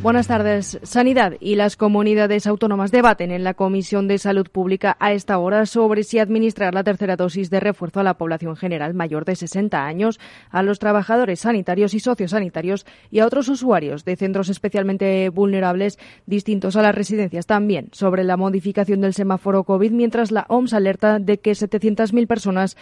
[0.00, 0.78] Buenas tardes.
[0.84, 5.66] Sanidad y las comunidades autónomas debaten en la Comisión de Salud Pública a esta hora
[5.66, 9.84] sobre si administrar la tercera dosis de refuerzo a la población general mayor de 60
[9.84, 15.98] años, a los trabajadores sanitarios y sociosanitarios y a otros usuarios de centros especialmente vulnerables
[16.26, 17.46] distintos a las residencias.
[17.46, 22.76] También sobre la modificación del semáforo COVID, mientras la OMS alerta de que 700.000 personas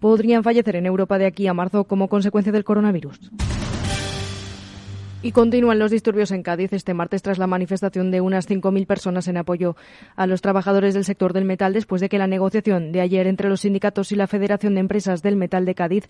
[0.00, 3.30] podrían fallecer en Europa de aquí a marzo como consecuencia del coronavirus.
[5.28, 9.28] Y continúan los disturbios en Cádiz este martes tras la manifestación de unas 5.000 personas
[9.28, 9.76] en apoyo
[10.16, 13.50] a los trabajadores del sector del metal después de que la negociación de ayer entre
[13.50, 16.08] los sindicatos y la Federación de Empresas del Metal de Cádiz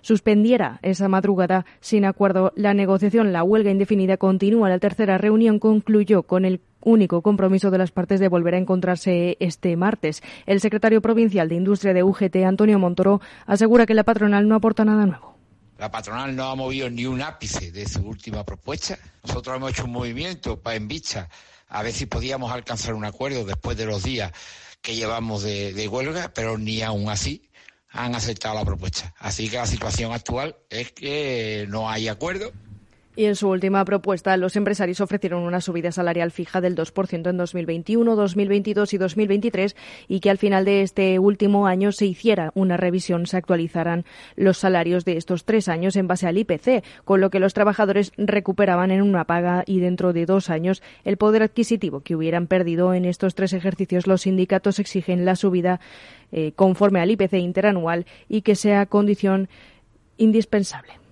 [0.00, 3.32] suspendiera esa madrugada sin acuerdo la negociación.
[3.32, 4.68] La huelga indefinida continúa.
[4.68, 9.36] La tercera reunión concluyó con el único compromiso de las partes de volver a encontrarse
[9.38, 10.24] este martes.
[10.44, 14.84] El secretario provincial de Industria de UGT, Antonio Montoro, asegura que la patronal no aporta
[14.84, 15.35] nada nuevo.
[15.78, 18.98] La patronal no ha movido ni un ápice de su última propuesta.
[19.24, 21.28] Nosotros hemos hecho un movimiento para en vista
[21.68, 24.32] a ver si podíamos alcanzar un acuerdo después de los días
[24.80, 27.50] que llevamos de, huelga, pero ni aún así
[27.90, 29.14] han aceptado la propuesta.
[29.18, 32.52] Así que la situación actual es que no hay acuerdo
[33.16, 37.36] y en su última propuesta, los empresarios ofrecieron una subida salarial fija del 2% en
[37.36, 42.76] 2021, 2022 y 2023 y que al final de este último año se hiciera una
[42.76, 44.04] revisión, se actualizaran
[44.36, 48.12] los salarios de estos tres años en base al IPC, con lo que los trabajadores
[48.18, 52.92] recuperaban en una paga y dentro de dos años el poder adquisitivo que hubieran perdido
[52.92, 54.06] en estos tres ejercicios.
[54.06, 55.80] Los sindicatos exigen la subida
[56.32, 59.48] eh, conforme al IPC interanual y que sea condición
[60.18, 61.05] indispensable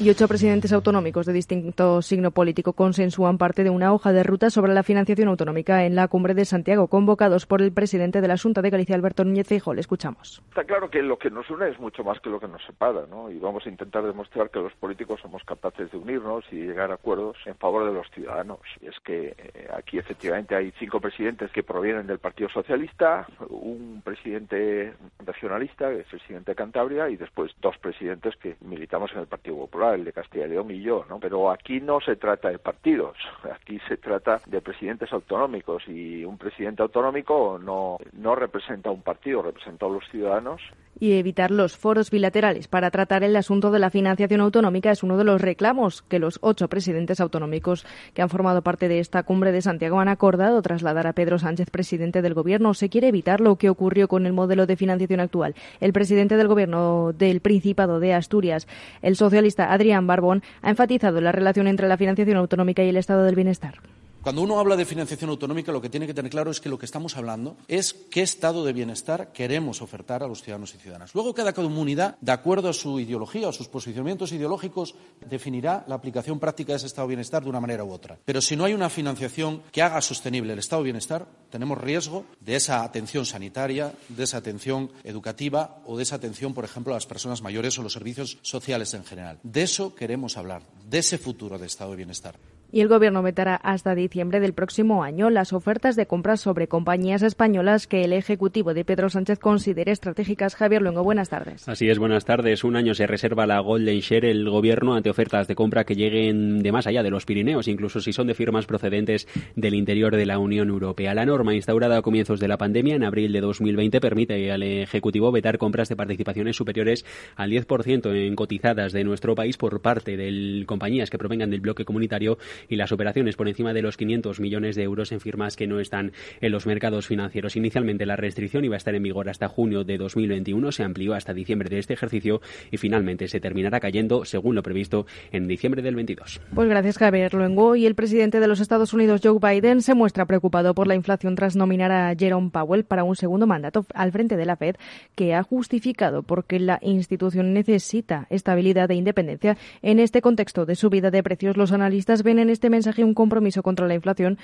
[0.00, 4.50] y ocho presidentes autonómicos de distinto signo político consensúan parte de una hoja de ruta
[4.50, 8.36] sobre la financiación autonómica en la cumbre de Santiago, convocados por el presidente de la
[8.36, 9.72] Junta de Galicia, Alberto Núñez Feijóo.
[9.72, 10.42] Le escuchamos.
[10.48, 13.06] Está claro que lo que nos une es mucho más que lo que nos separa,
[13.08, 13.30] ¿no?
[13.30, 16.94] Y vamos a intentar demostrar que los políticos somos capaces de unirnos y llegar a
[16.94, 18.60] acuerdos en favor de los ciudadanos.
[18.80, 24.02] Y es que eh, aquí efectivamente hay cinco presidentes que provienen del Partido Socialista, un
[24.04, 29.20] presidente regionalista, que es el presidente de Cantabria, y después dos presidentes que militamos en
[29.20, 31.18] el Partido Popular el de Castilla y León y yo, ¿no?
[31.18, 33.16] Pero aquí no se trata de partidos,
[33.52, 39.42] aquí se trata de presidentes autonómicos y un presidente autonómico no, no representa un partido,
[39.42, 40.62] representa a los ciudadanos
[40.98, 45.16] y evitar los foros bilaterales para tratar el asunto de la financiación autonómica es uno
[45.16, 47.84] de los reclamos que los ocho presidentes autonómicos
[48.14, 51.70] que han formado parte de esta cumbre de Santiago han acordado trasladar a Pedro Sánchez,
[51.70, 52.74] presidente del Gobierno.
[52.74, 55.54] Se quiere evitar lo que ocurrió con el modelo de financiación actual.
[55.80, 58.68] El presidente del Gobierno del Principado de Asturias,
[59.02, 63.24] el socialista Adrián Barbón, ha enfatizado la relación entre la financiación autonómica y el estado
[63.24, 63.80] del bienestar.
[64.24, 66.78] Cuando uno habla de financiación autonómica, lo que tiene que tener claro es que lo
[66.78, 71.14] que estamos hablando es qué estado de bienestar queremos ofertar a los ciudadanos y ciudadanas.
[71.14, 74.94] Luego, cada comunidad, de acuerdo a su ideología o sus posicionamientos ideológicos,
[75.28, 78.18] definirá la aplicación práctica de ese estado de bienestar de una manera u otra.
[78.24, 82.24] Pero si no hay una financiación que haga sostenible el estado de bienestar, tenemos riesgo
[82.40, 86.96] de esa atención sanitaria, de esa atención educativa o de esa atención, por ejemplo, a
[86.96, 89.38] las personas mayores o los servicios sociales en general.
[89.42, 92.36] De eso queremos hablar, de ese futuro de estado de bienestar
[92.74, 97.22] y el Gobierno vetará hasta diciembre del próximo año las ofertas de compras sobre compañías
[97.22, 100.56] españolas que el Ejecutivo de Pedro Sánchez considere estratégicas.
[100.56, 101.68] Javier Luengo, buenas tardes.
[101.68, 102.64] Así es, buenas tardes.
[102.64, 106.64] Un año se reserva la Golden Share el Gobierno ante ofertas de compra que lleguen
[106.64, 110.26] de más allá de los Pirineos, incluso si son de firmas procedentes del interior de
[110.26, 111.14] la Unión Europea.
[111.14, 115.30] La norma instaurada a comienzos de la pandemia en abril de 2020 permite al Ejecutivo
[115.30, 120.64] vetar compras de participaciones superiores al 10% en cotizadas de nuestro país por parte de
[120.66, 122.36] compañías que provengan del bloque comunitario
[122.68, 125.80] y las operaciones por encima de los 500 millones de euros en firmas que no
[125.80, 127.56] están en los mercados financieros.
[127.56, 131.34] Inicialmente la restricción iba a estar en vigor hasta junio de 2021, se amplió hasta
[131.34, 135.94] diciembre de este ejercicio y finalmente se terminará cayendo, según lo previsto, en diciembre del
[135.94, 136.40] 22.
[136.54, 137.76] Pues gracias, Javier Luengo.
[137.76, 141.34] Y el presidente de los Estados Unidos, Joe Biden, se muestra preocupado por la inflación
[141.34, 144.76] tras nominar a Jerome Powell para un segundo mandato al frente de la Fed,
[145.14, 149.56] que ha justificado porque la institución necesita estabilidad e independencia.
[149.82, 153.62] En este contexto de subida de precios, los analistas ven en este mensaje un compromiso
[153.62, 154.38] contra la inflación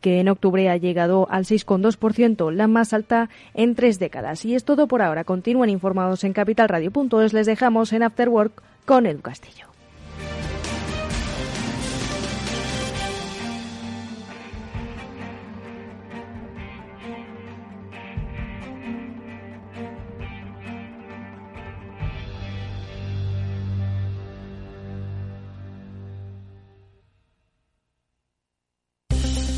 [0.00, 4.44] que en octubre ha llegado al 6,2%, la más alta en tres décadas.
[4.44, 5.24] Y es todo por ahora.
[5.24, 7.32] Continúen informados en capitalradio.es.
[7.32, 9.75] Les dejamos en After Work con Edu Castillo.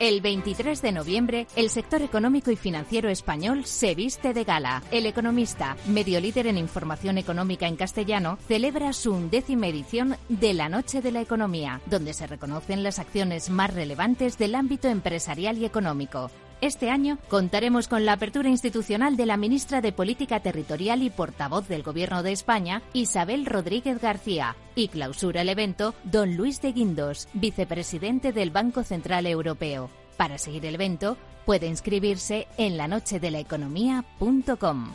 [0.00, 4.82] El 23 de noviembre, el sector económico y financiero español se viste de gala.
[4.90, 10.70] El Economista, medio líder en información económica en castellano, celebra su undécima edición de la
[10.70, 15.66] Noche de la Economía, donde se reconocen las acciones más relevantes del ámbito empresarial y
[15.66, 16.30] económico.
[16.60, 21.66] Este año contaremos con la apertura institucional de la ministra de Política Territorial y portavoz
[21.68, 27.28] del Gobierno de España, Isabel Rodríguez García, y clausura el evento don Luis de Guindos,
[27.32, 29.88] vicepresidente del Banco Central Europeo.
[30.18, 31.16] Para seguir el evento,
[31.46, 34.92] puede inscribirse en lanochedelaeconomía.com.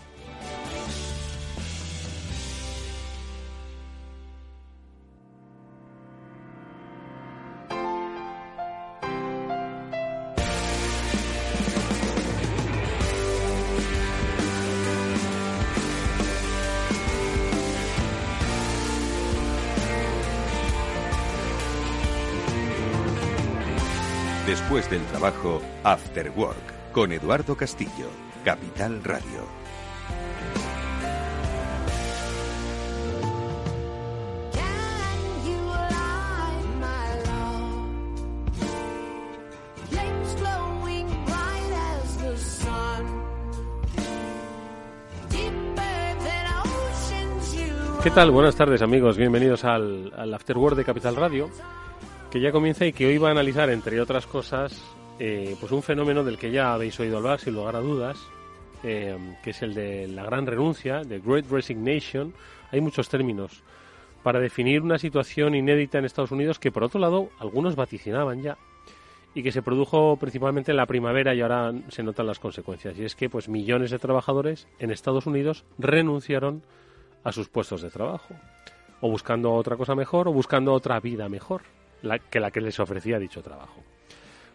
[24.75, 28.10] Después del trabajo, After Work, con Eduardo Castillo,
[28.44, 29.25] Capital Radio.
[48.04, 48.31] ¿Qué tal?
[48.31, 51.50] Buenas tardes amigos, bienvenidos al, al After Work de Capital Radio
[52.36, 54.84] que ya comienza y que hoy va a analizar, entre otras cosas,
[55.20, 58.18] eh, pues un fenómeno del que ya habéis oído hablar, sin lugar a dudas,
[58.84, 62.34] eh, que es el de la gran renuncia, de Great Resignation.
[62.74, 63.64] Hay muchos términos
[64.22, 68.58] para definir una situación inédita en Estados Unidos que, por otro lado, algunos vaticinaban ya
[69.34, 73.00] y que se produjo principalmente en la primavera y ahora se notan las consecuencias.
[73.00, 76.64] Y es que, pues, millones de trabajadores en Estados Unidos renunciaron
[77.24, 78.36] a sus puestos de trabajo,
[79.00, 81.62] o buscando otra cosa mejor, o buscando otra vida mejor
[82.30, 83.81] que la que les ofrecía dicho trabajo.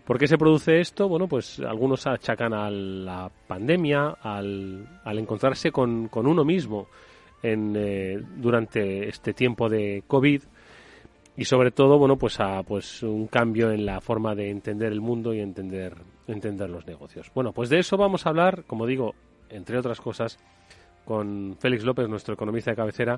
[0.05, 1.09] ¿Por qué se produce esto?
[1.09, 6.89] Bueno, pues algunos achacan a la pandemia, al, encontrarse con, uno mismo
[7.43, 10.43] en, eh, durante este tiempo de COVID
[11.37, 15.01] y sobre todo, bueno, pues a pues un cambio en la forma de entender el
[15.01, 15.95] mundo y entender,
[16.27, 17.31] entender los negocios.
[17.35, 19.15] Bueno, pues de eso vamos a hablar, como digo,
[19.49, 20.39] entre otras cosas,
[21.05, 23.17] con Félix López, nuestro economista de cabecera,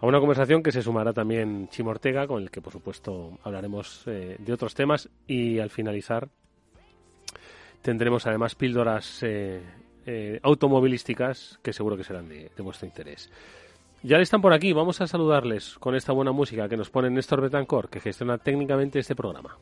[0.00, 4.02] a una conversación que se sumará también Chimo Ortega, con el que por supuesto hablaremos
[4.06, 6.28] eh, de otros temas y al finalizar
[7.82, 9.62] tendremos además píldoras eh,
[10.06, 13.30] eh, automovilísticas que seguro que serán de, de, vuestro interés.
[14.02, 17.40] Ya están por aquí, vamos a saludarles con esta buena música que nos pone Néstor
[17.40, 19.56] Betancor, que gestiona técnicamente este programa.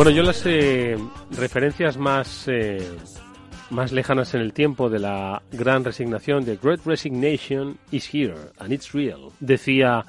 [0.00, 0.96] Bueno, yo las eh,
[1.30, 2.78] referencias más, eh,
[3.68, 8.72] más lejanas en el tiempo de la gran resignación, The Great Resignation is here and
[8.72, 10.06] it's real, decía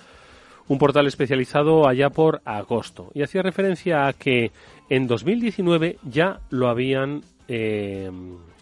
[0.70, 3.12] un portal especializado allá por agosto.
[3.14, 4.54] Y hacía referencia a que
[4.90, 8.10] en 2019 ya lo habían eh,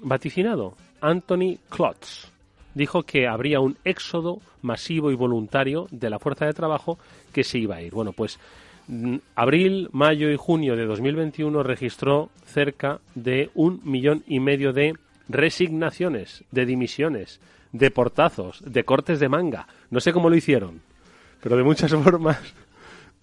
[0.02, 0.78] vaticinado.
[1.00, 2.32] Anthony Klotz
[2.74, 6.98] dijo que habría un éxodo masivo y voluntario de la fuerza de trabajo
[7.32, 7.94] que se iba a ir.
[7.94, 8.40] Bueno, pues
[9.36, 14.94] abril, mayo y junio de 2021 registró cerca de un millón y medio de
[15.28, 17.40] resignaciones, de dimisiones,
[17.72, 19.68] de portazos, de cortes de manga.
[19.92, 20.82] No sé cómo lo hicieron,
[21.42, 22.40] pero de muchas formas,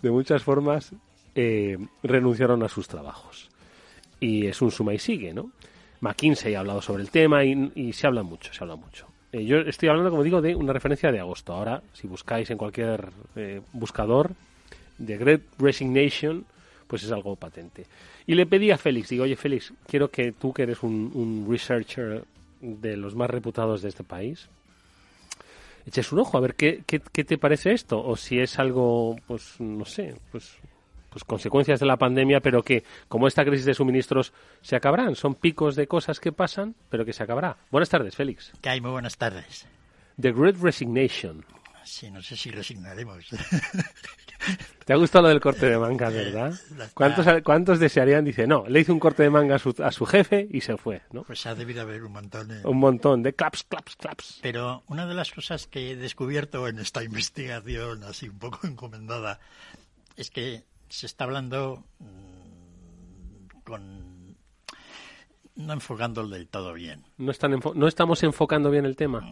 [0.03, 0.93] de muchas formas
[1.35, 3.51] eh, renunciaron a sus trabajos.
[4.21, 5.51] Y es un suma y sigue, ¿no?
[6.01, 9.07] McKinsey ha hablado sobre el tema y, se habla mucho, se habla mucho.
[9.33, 11.53] Eh, yo estoy hablando, como digo, de una referencia de agosto.
[11.53, 14.33] Ahora, si buscáis en cualquier eh, buscador,
[15.05, 16.45] The Great Resignation,
[16.87, 17.87] pues es algo patente.
[18.27, 22.25] Y le pedí a Félix, digo, oye Félix, quiero que tú que eres un, researcher
[22.61, 24.49] de los más reputados de este país,
[25.87, 29.61] eches un ojo a ver qué, qué, te parece esto, o si es algo, pues
[29.61, 30.57] no sé, pues,
[31.11, 35.35] pues consecuencias de la pandemia, pero que como esta crisis de suministros se acabarán, son
[35.35, 37.57] picos de cosas que pasan, pero que se acabará.
[37.71, 38.53] Buenas tardes, Félix.
[38.61, 39.67] Que hay muy buenas tardes.
[40.21, 41.45] The Great Resignation.
[41.87, 43.25] Sí, no sé si resignaremos.
[44.85, 46.53] Te ha gustado lo del corte de manga, ¿verdad?
[46.95, 48.25] ¿Cuántos, ¿Cuántos desearían?
[48.25, 50.77] Dice, no, le hizo un corte de manga a su, a su jefe y se
[50.77, 51.23] fue, ¿no?
[51.23, 52.67] Pues ha debido haber un montón de...
[52.67, 54.39] Un montón de claps, claps, claps.
[54.43, 59.39] Pero una de las cosas que he descubierto en esta investigación, así un poco encomendada,
[60.17, 64.37] es que se está hablando mm, con...
[65.55, 67.05] no enfocando del todo bien.
[67.17, 69.25] No, están no estamos enfocando bien el tema.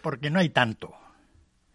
[0.00, 0.94] Porque no hay tanto.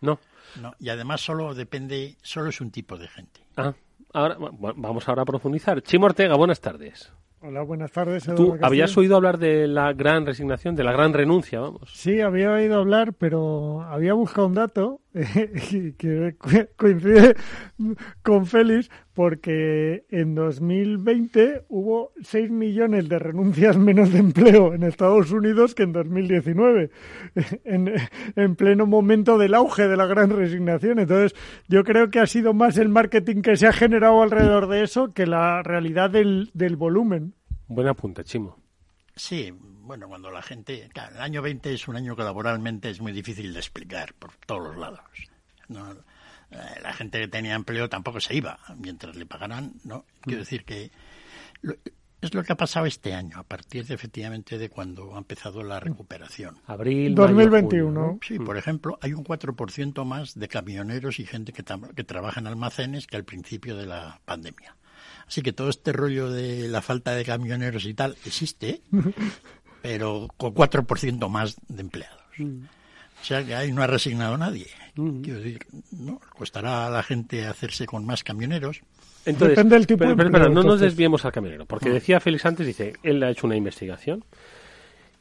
[0.02, 0.20] No.
[0.62, 3.42] No, y además solo depende, solo es un tipo de gente.
[3.58, 3.74] Ah,
[4.14, 5.82] ahora, vamos ahora a profundizar.
[5.82, 7.12] Chimo Ortega, buenas tardes.
[7.40, 8.24] Hola, buenas tardes.
[8.36, 11.92] ¿Tú habías oído hablar de la gran resignación, de la gran renuncia, vamos?
[11.94, 15.02] Sí, había oído hablar, pero había buscado un dato
[15.98, 16.36] que
[16.76, 17.36] coincide
[18.22, 25.32] con Félix, porque en 2020 hubo 6 millones de renuncias menos de empleo en Estados
[25.32, 26.92] Unidos que en 2019,
[27.64, 27.94] en,
[28.36, 31.00] en pleno momento del auge de la gran resignación.
[31.00, 34.84] Entonces, yo creo que ha sido más el marketing que se ha generado alrededor de
[34.84, 37.34] eso que la realidad del, del volumen.
[37.68, 38.67] Buen apunte, Chimo.
[39.18, 40.90] Sí, bueno, cuando la gente...
[40.94, 44.32] Claro, el año 20 es un año que laboralmente es muy difícil de explicar por
[44.46, 45.02] todos los lados.
[45.70, 50.06] Eh, la gente que tenía empleo tampoco se iba mientras le pagaran, ¿no?
[50.22, 50.44] Quiero mm.
[50.44, 50.92] decir que
[52.22, 55.62] es lo que ha pasado este año, a partir de efectivamente de cuando ha empezado
[55.64, 56.58] la recuperación.
[56.66, 58.20] Abril, 2021.
[58.26, 61.64] Sí, por ejemplo, hay un 4% más de camioneros y gente que,
[61.96, 64.77] que trabaja en almacenes que al principio de la pandemia.
[65.28, 68.82] Así que todo este rollo de la falta de camioneros y tal existe,
[69.82, 72.22] pero con 4% más de empleados.
[72.38, 72.64] Mm.
[73.20, 74.68] O sea que ahí no ha resignado nadie.
[74.96, 75.22] Mm.
[75.22, 75.60] Quiero decir,
[75.92, 78.82] no, costará a la gente hacerse con más camioneros.
[79.26, 82.66] Entonces, Depende del tipo pero, pero, no nos desviemos al camionero, porque decía Félix antes,
[82.66, 84.24] dice, él ha hecho una investigación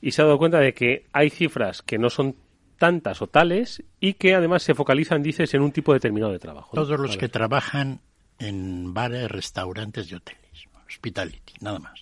[0.00, 2.36] y se ha dado cuenta de que hay cifras que no son
[2.78, 6.70] tantas o tales y que además se focalizan, dices, en un tipo determinado de trabajo.
[6.74, 8.00] Todos los que trabajan
[8.38, 12.00] en bares, restaurantes y hoteles, hospitality, nada más.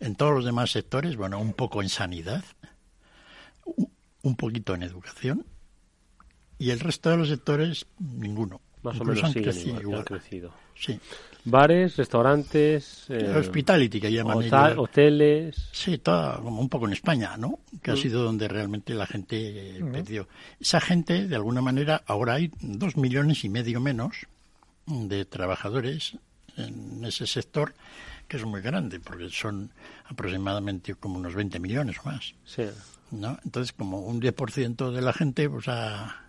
[0.00, 2.44] En todos los demás sectores, bueno, un poco en sanidad,
[4.22, 5.44] un poquito en educación
[6.58, 8.60] y el resto de los sectores ninguno.
[8.82, 10.54] Más o menos han, crecido, crecido.
[10.74, 10.98] Sí.
[11.44, 14.38] Bares, restaurantes, eh, hospitality que llaman
[14.76, 15.68] hoteles.
[15.72, 17.58] Sí, todo como un poco en España, ¿no?
[17.82, 17.98] Que ha mm.
[17.98, 19.90] sido donde realmente la gente mm.
[19.90, 20.28] perdió.
[20.60, 24.28] Esa gente, de alguna manera, ahora hay dos millones y medio menos
[24.88, 26.16] de trabajadores
[26.56, 27.74] en ese sector,
[28.26, 29.72] que es muy grande, porque son
[30.06, 32.34] aproximadamente como unos 20 millones o más.
[32.44, 32.64] Sí.
[33.10, 33.38] ¿no?
[33.44, 36.24] Entonces, como un 10% de la gente, pues ha,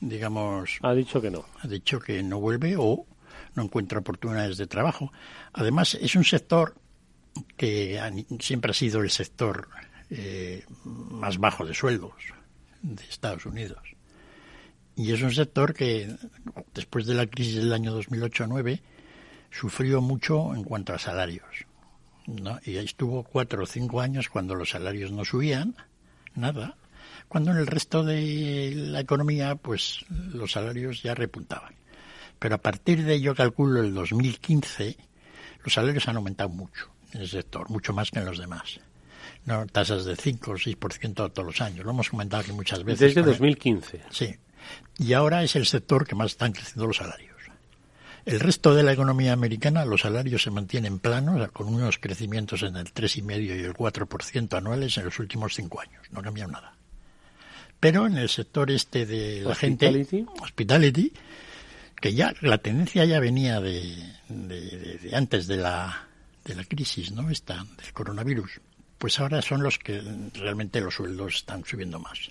[0.00, 0.78] digamos...
[0.82, 1.44] Ha dicho que no.
[1.60, 3.06] Ha dicho que no vuelve o
[3.54, 5.12] no encuentra oportunidades de trabajo.
[5.52, 6.74] Además, es un sector
[7.56, 8.00] que
[8.40, 9.68] siempre ha sido el sector
[10.10, 12.12] eh, más bajo de sueldos
[12.82, 13.80] de Estados Unidos.
[14.96, 16.14] Y es un sector que,
[16.74, 18.80] después de la crisis del año 2008-2009,
[19.50, 21.66] sufrió mucho en cuanto a salarios.
[22.26, 22.58] ¿no?
[22.64, 25.74] Y ahí estuvo cuatro o cinco años cuando los salarios no subían,
[26.34, 26.76] nada,
[27.28, 31.74] cuando en el resto de la economía, pues los salarios ya repuntaban.
[32.38, 34.96] Pero a partir de, yo calculo, el 2015,
[35.64, 38.80] los salarios han aumentado mucho en el sector, mucho más que en los demás.
[39.46, 39.66] ¿no?
[39.66, 41.84] Tasas de 5 o 6% todos los años.
[41.84, 43.14] Lo hemos comentado aquí muchas veces.
[43.14, 44.02] Desde 2015.
[44.10, 44.36] Sí
[44.98, 47.32] y ahora es el sector que más están creciendo los salarios.
[48.24, 52.76] El resto de la economía americana, los salarios se mantienen planos, con unos crecimientos en
[52.76, 56.06] el 3,5 y el 4% anuales en los últimos cinco años.
[56.12, 56.76] No ha cambiado nada.
[57.80, 61.12] Pero en el sector este de la gente, hospitality,
[62.00, 63.92] que ya la tendencia ya venía de,
[64.28, 66.06] de, antes de la,
[66.44, 67.28] de la crisis, ¿no?
[67.28, 68.60] Esta, del coronavirus,
[68.98, 70.00] pues ahora son los que
[70.34, 72.30] realmente los sueldos están subiendo más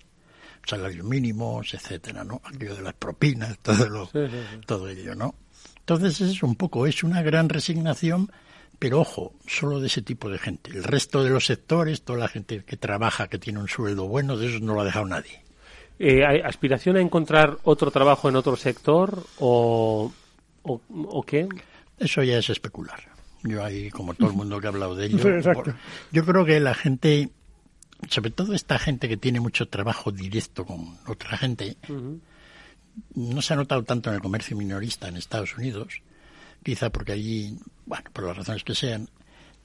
[0.65, 2.41] salarios mínimos, etcétera, ¿no?
[2.43, 4.09] Aquello de las propinas, todo lo,
[4.65, 5.35] todo ello, ¿no?
[5.79, 8.31] Entonces es un poco, es una gran resignación,
[8.79, 10.71] pero ojo, solo de ese tipo de gente.
[10.71, 14.37] El resto de los sectores, toda la gente que trabaja, que tiene un sueldo bueno,
[14.37, 15.43] de eso no lo ha dejado nadie.
[15.99, 20.11] Eh, ¿Hay aspiración a encontrar otro trabajo en otro sector o,
[20.63, 21.47] o, qué?
[21.99, 22.99] Eso ya es especular.
[23.43, 25.41] Yo ahí, como todo el mundo que ha hablado de ello,
[26.11, 27.29] yo creo que la gente
[28.10, 31.77] sobre todo esta gente que tiene mucho trabajo directo con otra gente,
[33.15, 36.01] no se ha notado tanto en el comercio minorista en Estados Unidos,
[36.63, 39.10] quizá porque allí, bueno, por las razones que sean,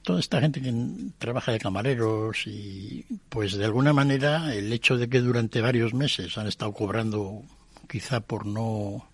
[0.01, 0.73] toda esta gente que
[1.17, 6.37] trabaja de camareros y pues de alguna manera el hecho de que durante varios meses
[6.37, 7.43] han estado cobrando
[7.89, 9.09] quizá por no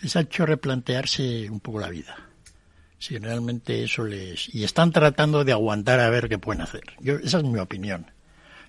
[0.00, 2.16] les ha hecho replantearse un poco la vida.
[2.98, 4.52] si realmente eso les...
[4.54, 6.82] Y están tratando de aguantar a ver qué pueden hacer.
[7.00, 8.10] Yo, esa es mi opinión.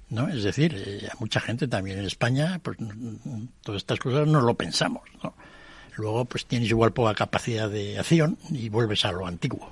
[0.09, 0.27] ¿No?
[0.29, 2.77] Es decir, eh, a mucha gente también en España, pues
[3.61, 5.33] todas estas cosas no lo pensamos, ¿no?
[5.95, 9.71] Luego, pues tienes igual poca capacidad de acción y vuelves a lo antiguo.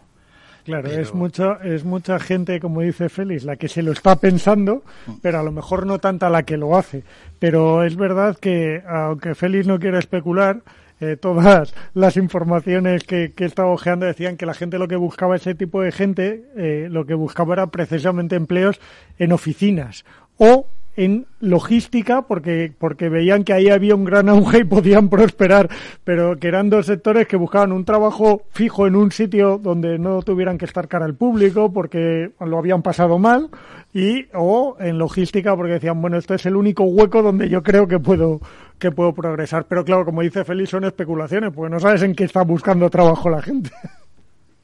[0.63, 4.83] Claro, es mucho, es mucha gente, como dice Félix, la que se lo está pensando,
[5.07, 5.13] mm.
[5.21, 7.03] pero a lo mejor no tanta la que lo hace.
[7.39, 10.61] Pero es verdad que, aunque Félix no quiera especular,
[11.01, 14.95] eh, todas las informaciones que, que he estado ojeando decían que la gente lo que
[14.95, 18.79] buscaba, ese tipo de gente, eh, lo que buscaba era precisamente empleos
[19.17, 20.05] en oficinas
[20.37, 25.69] o en logística porque, porque veían que ahí había un gran auge y podían prosperar,
[26.03, 30.21] pero que eran dos sectores que buscaban un trabajo fijo en un sitio donde no
[30.21, 33.49] tuvieran que estar cara al público porque lo habían pasado mal
[33.93, 37.87] y o en logística porque decían, bueno, este es el único hueco donde yo creo
[37.87, 38.41] que puedo
[38.79, 42.23] que puedo progresar, pero claro, como dice Félix, son especulaciones, porque no sabes en qué
[42.23, 43.69] está buscando trabajo la gente.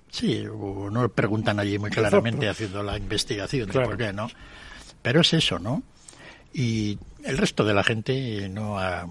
[0.09, 4.27] Sí, no preguntan allí muy claramente haciendo la investigación de por qué, ¿no?
[5.03, 5.83] Pero es eso, ¿no?
[6.57, 9.07] Y el resto de la gente no ha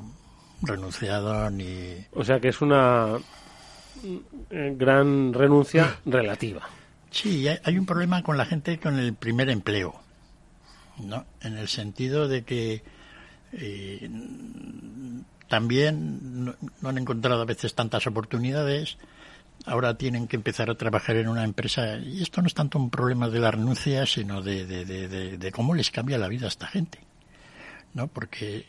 [0.63, 1.95] renunciado ni...
[2.13, 3.19] O sea que es una
[4.51, 6.69] eh, gran renuncia relativa.
[7.13, 9.95] Sí, hay un problema con la gente con el primer empleo,
[10.99, 11.25] ¿no?
[11.41, 12.83] En el sentido de que
[13.53, 14.11] eh,
[15.47, 18.99] también no, han encontrado a veces tantas oportunidades
[19.67, 22.91] ahora tienen que empezar a trabajar en una empresa y esto no es tanto un
[22.91, 27.06] problema de la renuncia, sino de, de, cómo les cambia la vida a esta gente.
[27.97, 28.07] ¿No?
[28.07, 28.67] Porque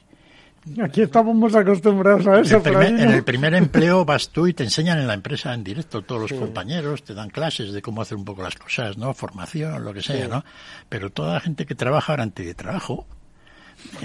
[0.84, 2.62] Aquí estamos acostumbrados a eso.
[2.66, 6.30] En el, primer, empleo vas tú y te enseñan en la empresa en directo todos
[6.30, 9.14] los compañeros, te dan clases de cómo hacer un poco las cosas, ¿no?
[9.14, 10.44] Formación, lo que sea, ¿no?
[10.90, 13.06] Pero toda la gente que trabaja ahora en teletrabajo,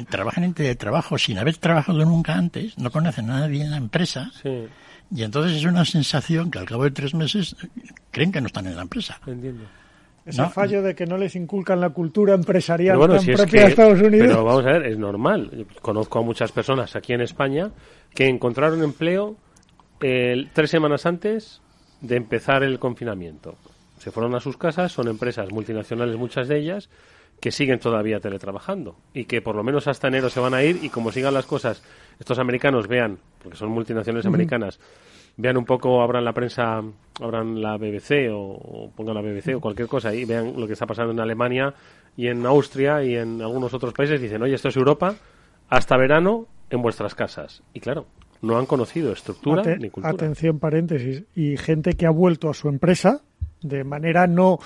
[0.09, 4.31] trabajan en teletrabajo sin haber trabajado nunca antes, no conocen a nadie en la empresa.
[4.41, 4.69] Sí
[5.15, 7.55] y entonces es una sensación que al cabo de tres meses
[8.11, 9.21] creen que no están en la empresa.
[9.27, 9.65] Entiendo.
[10.25, 14.29] Ese fallo de que no les inculcan la cultura empresarial tan propia de Estados Unidos.
[14.29, 15.67] Pero vamos a ver, es normal.
[15.81, 17.71] conozco a muchas personas aquí en España
[18.15, 19.37] que encontraron empleo
[19.99, 21.61] tres semanas antes
[22.01, 23.57] de empezar el confinamiento.
[23.99, 26.89] Se fueron a sus casas, son empresas multinacionales, muchas de ellas,
[27.41, 30.79] que siguen todavía teletrabajando y que por lo menos hasta enero se van a ir
[30.83, 31.83] y como sigan las cosas,
[32.19, 34.79] estos americanos vean, porque son multinacionales americanas,
[35.37, 36.83] vean un poco, abran la prensa,
[37.21, 40.87] abran la BBC o, pongan la BBC o cualquier cosa y vean lo que está
[40.87, 41.75] pasando en Alemania
[42.17, 45.15] y en Austria y en algunos otros países, dicen, oye, esto es Europa,
[45.69, 47.63] hasta verano en vuestras casas.
[47.73, 48.07] Y claro,
[48.43, 50.15] no han conocido estructura ni cultura.
[50.15, 51.25] Atención, paréntesis.
[51.35, 53.23] Y gente que ha vuelto a su empresa
[53.63, 54.59] de manera no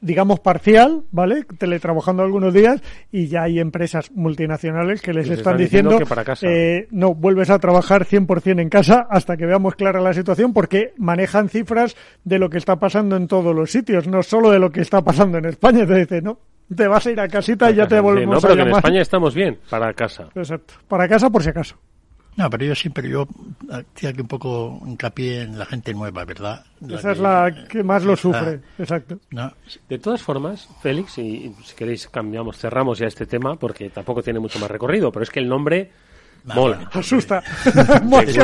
[0.00, 1.44] digamos, parcial, ¿vale?
[1.58, 2.80] Teletrabajando algunos días
[3.10, 5.98] y ya hay empresas multinacionales que les, están, diciendo,
[6.42, 10.92] Eh, no, vuelves a trabajar 100% en casa hasta que veamos clara la situación porque
[10.96, 14.70] manejan cifras de lo que está pasando en todos los sitios, no solo de lo
[14.70, 15.86] que está pasando en España.
[15.86, 16.38] Te dice, no,
[16.74, 19.34] te vas a ir a casita y ya te volvemos no, pero en España estamos
[19.34, 20.28] bien, para casa.
[20.34, 21.76] Exacto, para casa por si acaso.
[22.38, 23.26] No, pero yo siempre yo
[23.68, 26.64] hacía que un poco hincapié en la gente nueva, ¿verdad?
[26.88, 29.18] Esa es la que más lo sufre, exacto.
[29.88, 34.38] De todas formas, Félix, y si queréis cambiamos, cerramos ya este tema porque tampoco tiene
[34.38, 35.90] mucho más recorrido, pero es que el nombre
[36.44, 36.88] mola.
[36.92, 37.42] Asusta.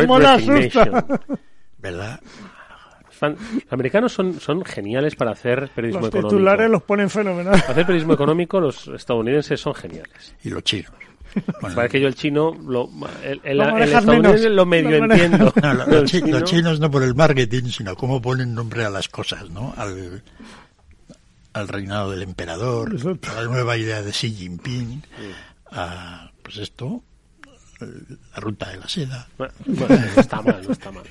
[0.09, 1.07] mola, asusta.
[1.79, 2.21] ¿Verdad?
[3.21, 3.23] Los
[3.71, 6.33] americanos son, son geniales para hacer periodismo los económico.
[6.33, 7.61] Los titulares los ponen fenomenal.
[7.61, 10.35] Para hacer periodismo económico los estadounidenses son geniales.
[10.43, 10.91] Y los chinos.
[11.61, 12.89] Para que yo el chino, lo,
[13.23, 15.53] el, el, estadounidense lo medio entiendo.
[15.87, 19.75] los, chinos no por el marketing, sino cómo ponen nombre a las cosas, ¿no?
[19.77, 20.23] Al,
[21.53, 22.95] al reinado del emperador,
[23.29, 25.03] a la nueva idea de Xi Jinping,
[25.73, 27.03] a, pues esto,
[27.81, 29.27] la ruta de la seda.
[29.37, 31.05] Bueno, no está mal, no está mal.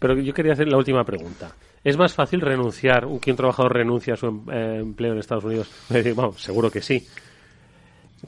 [0.00, 1.52] Pero yo quería hacer la última pregunta.
[1.82, 5.44] ¿Es más fácil renunciar, que un trabajador renuncia a su em, eh, empleo en Estados
[5.44, 5.68] Unidos?
[6.14, 7.06] Vamos, seguro que sí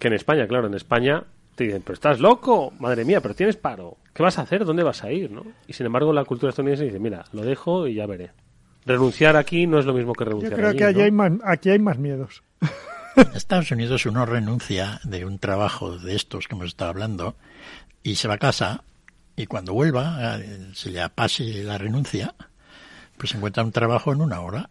[0.01, 3.57] que en España, claro, en España te dicen, pero estás loco, madre mía, pero tienes
[3.57, 4.65] paro, ¿qué vas a hacer?
[4.65, 5.31] ¿Dónde vas a ir?
[5.31, 5.45] ¿no?
[5.69, 8.31] Y sin embargo la cultura estadounidense dice, mira, lo dejo y ya veré.
[8.87, 11.79] Renunciar aquí no es lo mismo que renunciar Yo creo que hay más, aquí hay
[11.79, 12.43] más miedos.
[13.15, 17.37] En Estados Unidos uno renuncia de un trabajo de estos que hemos estado hablando
[18.03, 18.83] y se va a casa
[19.37, 22.35] y cuando vuelva, eh, se le pase la renuncia,
[23.19, 24.71] pues encuentra un trabajo en una hora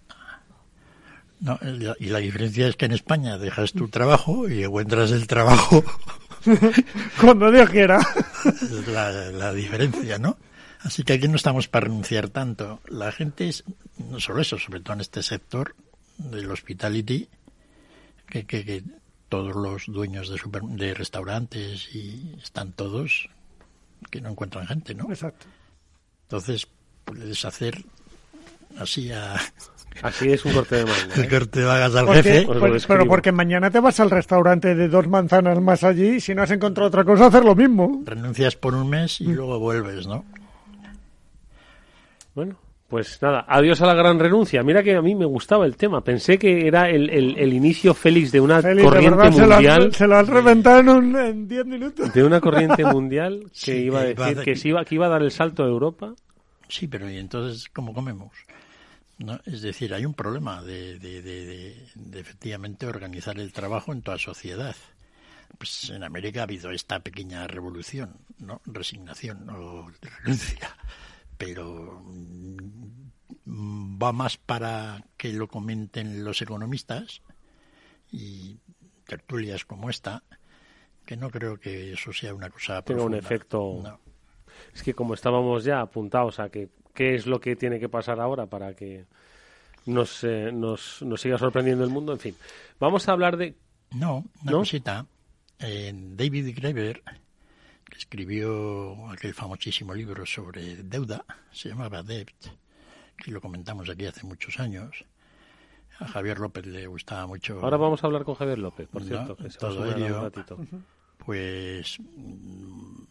[1.40, 1.60] no,
[2.00, 5.84] y la diferencia es que en España dejas tu trabajo y encuentras el trabajo
[7.22, 8.00] cuando Dios quiera.
[8.88, 10.38] La, la diferencia, ¿no?
[10.82, 12.80] Así que aquí no estamos para renunciar tanto.
[12.88, 13.66] La gente es,
[13.98, 15.76] no solo eso, sobre todo en este sector
[16.18, 17.28] del hospitality,
[18.28, 18.84] que, que, que
[19.28, 23.30] todos los dueños de, super, de restaurantes y están todos
[24.10, 25.10] que no encuentran gente, ¿no?
[25.10, 25.46] Exacto.
[26.24, 26.68] Entonces
[27.06, 27.84] puedes hacer
[28.78, 29.40] así a...
[30.02, 31.14] Así es un corte de manga.
[31.16, 31.28] El ¿eh?
[31.30, 32.46] corte de vagas al Porque- jefe.
[32.46, 36.34] Pues- pero porque mañana te vas al restaurante de dos manzanas más allí y si
[36.34, 38.02] no has encontrado otra cosa, hacer lo mismo.
[38.06, 40.24] Renuncias por un mes y luego vuelves, ¿no?
[42.36, 42.56] Bueno,
[42.88, 44.64] pues nada, adiós a la gran renuncia.
[44.64, 46.02] Mira que a mí me gustaba el tema.
[46.02, 49.94] Pensé que era el, el- el inicio feliz de una Félix, de corriente verdad, mundial.
[49.94, 52.14] se lo han reventado en un- en 10 minutos.
[52.14, 54.68] De una corriente mundial que Sí, iba a que iba a decir dar- que, se
[54.70, 56.14] iba, que iba a dar el salto a Europa.
[56.68, 58.32] Sí, pero ¿y entonces cómo comemos?
[59.20, 59.38] ¿No?
[59.46, 64.76] Es decir, hay un problema de, de, de, efectivamente organizar el trabajo en toda sociedad.
[65.58, 68.62] Pues en América ha habido esta pequeña revolución, ¿no?
[68.66, 70.78] Resignación o renuncia.
[71.38, 77.22] Pero mm, va más para que lo comenten los economistas
[78.12, 78.58] y
[79.06, 80.24] tertulias como esta,
[81.06, 83.82] que no creo que eso sea una cosa Tenga un efecto.
[83.84, 84.00] No.
[84.74, 88.20] Es que como estábamos ya apuntados a que qué es lo que tiene que pasar
[88.20, 89.06] ahora para que
[89.86, 92.36] nos, eh, nos, nos siga sorprendiendo el mundo, en fin.
[92.78, 93.56] Vamos a hablar de...
[93.92, 94.58] No, una ¿No?
[94.58, 95.06] cosita.
[95.60, 97.02] Eh, David Graeber,
[97.86, 102.36] que escribió aquel famosísimo libro sobre deuda, se llamaba Debt,
[103.16, 105.06] que lo comentamos aquí hace muchos años.
[106.00, 107.62] A Javier López le gustaba mucho.
[107.62, 109.08] Ahora vamos a hablar con Javier López, por ¿no?
[109.08, 110.58] cierto, que se todo ello, un ratito.
[111.26, 113.04] pues mm,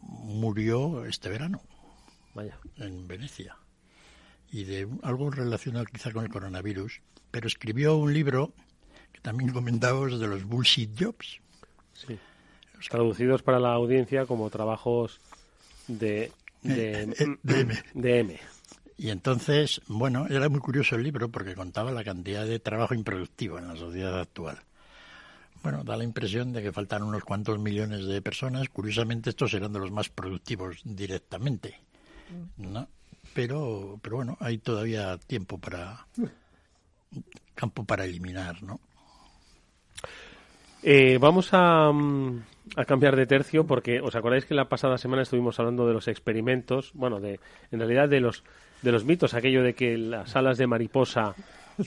[0.00, 1.60] murió este verano
[2.34, 2.58] Vaya.
[2.78, 3.56] en Venecia
[4.50, 8.52] y de algo relacionado quizá con el coronavirus, pero escribió un libro
[9.12, 11.40] que también comentamos de los bullshit jobs.
[11.94, 12.18] Sí.
[12.90, 15.20] Traducidos para la audiencia como trabajos
[15.88, 17.82] de, de, Eh, de M.
[17.94, 18.40] de M.
[18.98, 23.58] Y entonces, bueno, era muy curioso el libro porque contaba la cantidad de trabajo improductivo
[23.58, 24.58] en la sociedad actual.
[25.62, 28.68] Bueno, da la impresión de que faltan unos cuantos millones de personas.
[28.68, 31.80] Curiosamente, estos eran de los más productivos directamente,
[32.56, 32.88] ¿no?
[33.34, 36.06] Pero, pero bueno, hay todavía tiempo para
[37.54, 38.80] campo para eliminar, ¿no?
[40.82, 42.42] Eh, vamos a, mm,
[42.76, 46.08] a cambiar de tercio porque os acordáis que la pasada semana estuvimos hablando de los
[46.08, 47.38] experimentos, bueno, de
[47.70, 48.42] en realidad de los
[48.82, 51.34] de los mitos, aquello de que las alas de mariposa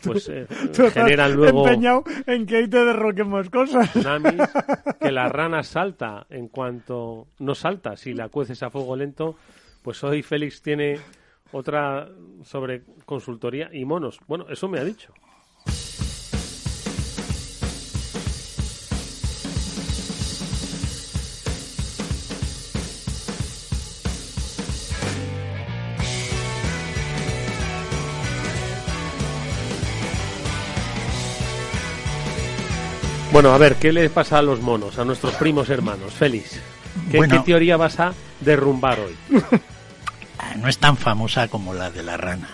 [0.03, 3.89] pues eh, Tú estás generan luego empeñado en que ahí te derroquemos cosas.
[3.91, 4.41] tsunamis,
[4.99, 9.35] que la rana salta en cuanto no salta si la cueces a fuego lento,
[9.85, 10.99] pues hoy Félix tiene
[11.51, 12.09] otra
[12.43, 14.19] sobre consultoría y monos.
[14.27, 15.13] Bueno, eso me ha dicho.
[33.31, 36.11] Bueno, a ver, ¿qué le pasa a los monos, a nuestros primos hermanos?
[36.11, 36.59] Félix,
[37.11, 37.35] ¿qué, Bueno.
[37.35, 39.15] qué teoría vas a derrumbar hoy?
[40.61, 42.49] No es tan famosa como la de las ranas.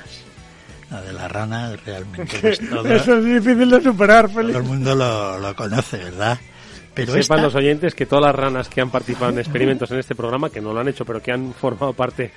[0.90, 4.94] La de las ranas realmente es todo- Eso es difícil de superar, todo el mundo
[4.96, 6.38] lo, lo conoce, ¿verdad?
[6.94, 10.00] Pero Sepan esta, los oyentes que todas las ranas que han participado en experimentos en
[10.00, 12.32] este programa, que no lo han hecho, pero que han formado parte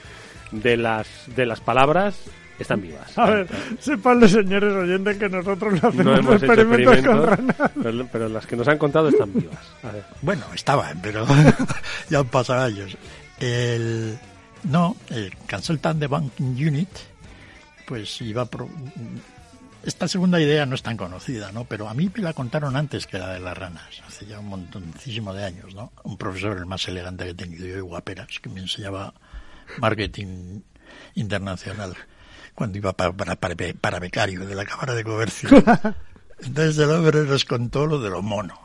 [0.53, 2.15] de las, de las palabras,
[2.61, 3.19] están vivas.
[3.19, 3.49] A ver,
[3.81, 7.71] sepan los señores oyentes que nosotros no hacemos No hemos hecho experimentos, experimentos, con ranas.
[7.83, 9.59] pero, pero las que nos han contado están vivas.
[9.83, 10.05] A ver.
[10.23, 11.27] Bueno, estaban, pero
[12.09, 12.97] ya han pasado años.
[13.41, 14.17] El,
[14.65, 16.89] no, el Consultant de Banking Unit,
[17.87, 18.69] pues iba pro-
[19.83, 21.65] Esta segunda idea no es tan conocida, ¿no?
[21.65, 24.49] Pero a mí me la contaron antes que la de las ranas, hace ya un
[24.49, 25.93] montoncísimo de años, ¿no?
[26.05, 29.13] Un profesor, el más elegante que he tenido yo, guaperas, que me enseñaba
[29.79, 30.61] marketing
[31.15, 31.95] internacional
[32.55, 35.49] cuando iba para, para, para, para becario de la Cámara de Comercio.
[36.41, 38.59] Entonces el hombre nos contó lo de los monos.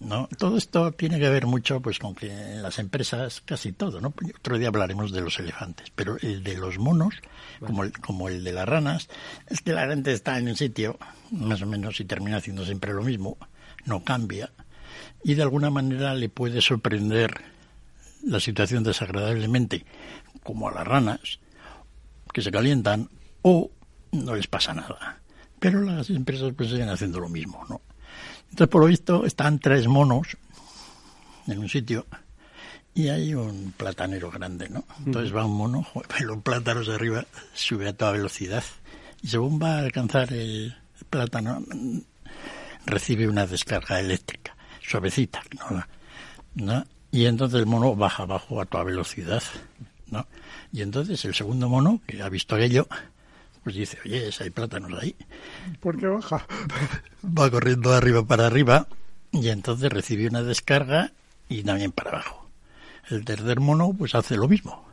[0.00, 0.28] ¿No?
[0.38, 4.14] Todo esto tiene que ver mucho pues con que en las empresas casi todo, ¿no?
[4.38, 7.14] Otro día hablaremos de los elefantes, pero el de los monos,
[7.60, 9.08] como el, como el de las ranas,
[9.48, 10.98] es que la gente está en un sitio,
[11.30, 13.38] más o menos, y termina haciendo siempre lo mismo,
[13.84, 14.50] no cambia,
[15.22, 17.42] y de alguna manera le puede sorprender
[18.22, 19.84] la situación desagradablemente,
[20.42, 21.40] como a las ranas,
[22.32, 23.08] que se calientan,
[23.42, 23.70] o
[24.12, 25.20] no les pasa nada.
[25.60, 27.80] Pero las empresas pues siguen haciendo lo mismo, ¿no?
[28.54, 30.28] Entonces, por lo visto, están tres monos
[31.48, 32.06] en un sitio
[32.94, 34.84] y hay un platanero grande, ¿no?
[35.04, 35.84] Entonces va un mono,
[36.20, 38.62] los plátanos de arriba, sube a toda velocidad
[39.22, 40.72] y según va a alcanzar el
[41.10, 41.64] plátano,
[42.86, 45.84] recibe una descarga eléctrica, suavecita, ¿no?
[46.54, 46.84] ¿no?
[47.10, 49.42] Y entonces el mono baja abajo a toda velocidad,
[50.12, 50.28] ¿no?
[50.72, 52.86] Y entonces el segundo mono, que ha visto aquello,
[53.64, 55.16] pues dice, oye, hay plátanos ahí.
[55.80, 56.46] ¿Por qué baja?
[57.24, 58.86] Va corriendo de arriba para arriba
[59.32, 61.12] y entonces recibe una descarga
[61.48, 62.48] y también para abajo.
[63.08, 64.84] El tercer mono pues hace lo mismo.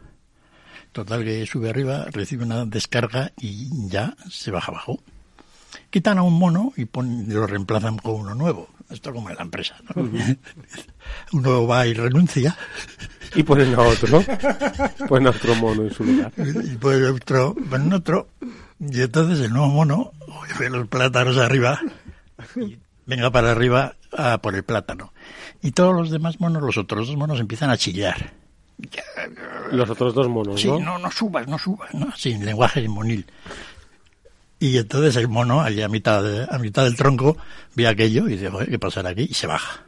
[0.93, 4.99] Total que sube arriba, recibe una descarga y ya se baja abajo.
[5.89, 6.87] Quitan a un mono y
[7.31, 8.69] lo reemplazan con uno nuevo.
[8.91, 9.75] Esto como en la empresa.
[9.95, 10.09] ¿no?
[11.33, 12.57] uno va y renuncia.
[13.35, 14.23] Y ponen a otro.
[15.07, 16.31] ponen a otro mono en su lugar.
[16.37, 18.27] Y ponen otro, ponen otro.
[18.79, 20.11] Y entonces el nuevo mono
[20.59, 21.79] ve los plátanos arriba.
[22.55, 25.13] Y venga para arriba a por el plátano.
[25.61, 28.33] Y todos los demás monos, los otros dos monos, empiezan a chillar.
[29.71, 30.79] Los otros dos monos, sí, ¿no?
[30.79, 32.11] no, no subas, no subas, ¿no?
[32.15, 33.25] Sin lenguaje monil.
[34.61, 37.35] Y entonces el mono, allí a mitad, de, a mitad del tronco,
[37.73, 39.25] ve aquello y dice, ¿qué pasará aquí?
[39.27, 39.81] Y se baja.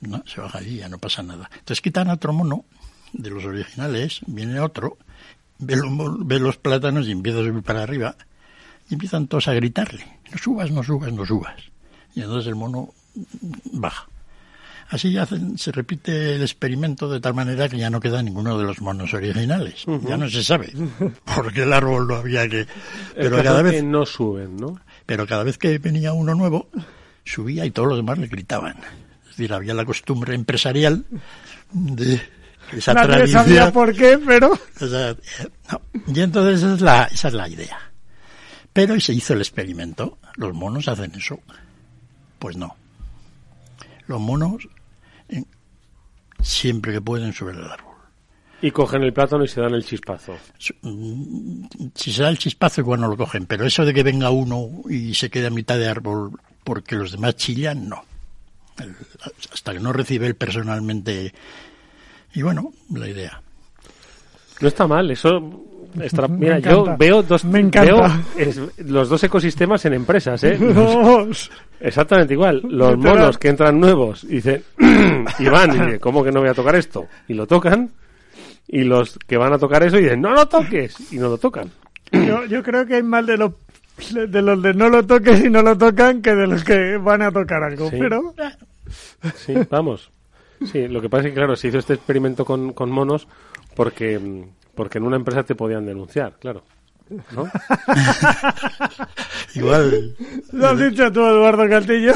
[0.00, 1.50] No, se baja allí, ya no pasa nada.
[1.52, 2.64] Entonces quitan a otro mono
[3.12, 4.96] de los originales, viene otro,
[5.58, 5.78] ve
[6.20, 8.16] ve los plátanos y empieza a subir para arriba.
[8.88, 11.62] Y empiezan todos a gritarle, no subas, no subas, no subas.
[12.14, 12.94] Y entonces el mono
[13.74, 14.08] baja.
[14.90, 18.64] Así hacen, se repite el experimento de tal manera que ya no queda ninguno de
[18.64, 19.86] los monos originales.
[19.86, 20.08] Uh -huh.
[20.08, 20.72] Ya no se sabe
[21.36, 22.66] porque el árbol no había que.
[23.14, 24.80] Pero el cada vez que no suben, ¿no?
[25.06, 26.68] Pero cada vez que venía uno nuevo
[27.24, 28.76] subía y todos los demás le gritaban.
[29.22, 31.04] Es decir, había la costumbre empresarial
[31.72, 32.20] de
[32.72, 33.44] esa Nadie tradición.
[33.44, 34.58] sabía por qué, pero.
[34.80, 35.14] Esa,
[35.70, 35.80] no.
[36.12, 37.78] Y entonces esa es la esa es la idea.
[38.72, 40.18] Pero y se hizo el experimento.
[40.34, 41.38] Los monos hacen eso.
[42.40, 42.74] Pues no.
[44.08, 44.68] Los monos
[46.42, 47.90] siempre que pueden subir al árbol.
[48.62, 50.36] Y cogen el plátano y se dan el chispazo.
[50.58, 54.68] Si se da el chispazo, igual no lo cogen, pero eso de que venga uno
[54.88, 58.04] y se quede a mitad de árbol porque los demás chillan, no.
[59.52, 61.32] Hasta que no recibe él personalmente.
[62.34, 63.42] Y bueno, la idea.
[64.60, 65.66] No está mal, eso.
[66.00, 68.00] Está, mira, yo veo dos Me veo
[68.36, 70.56] es, los dos ecosistemas en empresas, ¿eh?
[70.74, 71.50] Dos.
[71.80, 72.62] Exactamente igual.
[72.68, 74.62] Los monos que entran nuevos y dicen,
[75.38, 77.06] y van, y dicen, ¿cómo que no voy a tocar esto?
[77.28, 77.90] Y lo tocan.
[78.68, 81.12] Y los que van a tocar eso y dicen, no lo toques.
[81.12, 81.70] Y no lo tocan.
[82.12, 83.52] Yo, yo creo que hay más de los
[84.14, 87.22] de los de no lo toques y no lo tocan que de los que van
[87.22, 87.90] a tocar algo.
[87.90, 87.96] Sí.
[87.98, 88.34] Pero
[89.34, 90.10] Sí, vamos.
[90.64, 93.26] Sí, lo que pasa es que, claro, se hizo este experimento con, con monos
[93.74, 94.20] porque,
[94.74, 96.62] porque en una empresa te podían denunciar, claro.
[97.34, 97.44] ¿No?
[99.54, 100.14] Igual.
[100.52, 102.12] lo has dicho tú, Eduardo Castillo.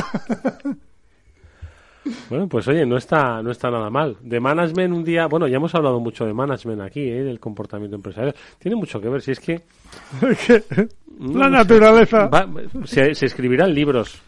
[2.29, 4.17] Bueno, pues oye, no está, no está nada mal.
[4.21, 7.23] De management un día, bueno, ya hemos hablado mucho de management aquí, ¿eh?
[7.25, 8.35] del comportamiento empresarial.
[8.59, 9.63] Tiene mucho que ver, si es que...
[11.21, 12.27] La naturaleza.
[12.27, 12.47] Va-
[12.85, 14.21] se, se escribirán libros,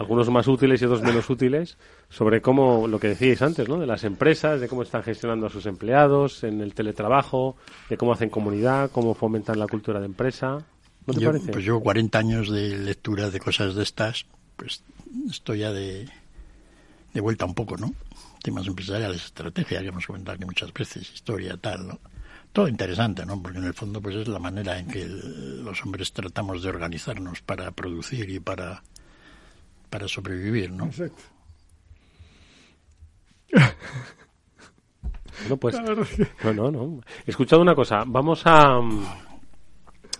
[0.00, 1.76] algunos más útiles y otros menos útiles,
[2.08, 3.78] sobre cómo, lo que decíais antes, ¿no?
[3.78, 7.56] De las empresas, de cómo están gestionando a sus empleados, en el teletrabajo,
[7.90, 10.64] de cómo hacen comunidad, cómo fomentan la cultura de empresa.
[11.06, 11.52] ¿No te Yo, parece?
[11.52, 14.24] pues llevo 40 años de lectura de cosas de estas,
[14.56, 14.82] pues
[15.30, 16.08] estoy ya de,
[17.12, 17.92] de vuelta un poco, ¿no?
[18.42, 21.98] Temas empresariales, estrategia, que hemos comentado aquí muchas veces, historia, tal, ¿no?
[22.54, 23.40] Todo interesante, ¿no?
[23.40, 26.70] Porque en el fondo pues es la manera en que el- los hombres tratamos de
[26.70, 28.82] organizarnos para producir y para,
[29.90, 30.86] para sobrevivir, ¿no?
[30.86, 31.22] Exacto.
[35.42, 35.76] Bueno, pues,
[36.44, 37.00] no, no, no.
[37.26, 38.04] He escuchado una cosa.
[38.06, 38.78] Vamos a,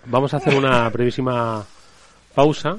[0.06, 1.62] vamos a hacer una brevísima
[2.34, 2.78] pausa,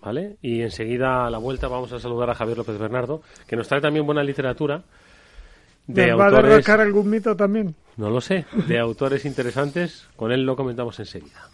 [0.00, 0.36] ¿vale?
[0.42, 3.80] Y enseguida a la vuelta vamos a saludar a Javier López Bernardo, que nos trae
[3.80, 4.82] también buena literatura
[5.88, 6.50] de ¿Nos va a autores.
[6.50, 7.74] derrocar algún mito también?
[7.96, 10.06] No lo sé, de autores interesantes.
[10.16, 11.48] Con él lo comentamos enseguida.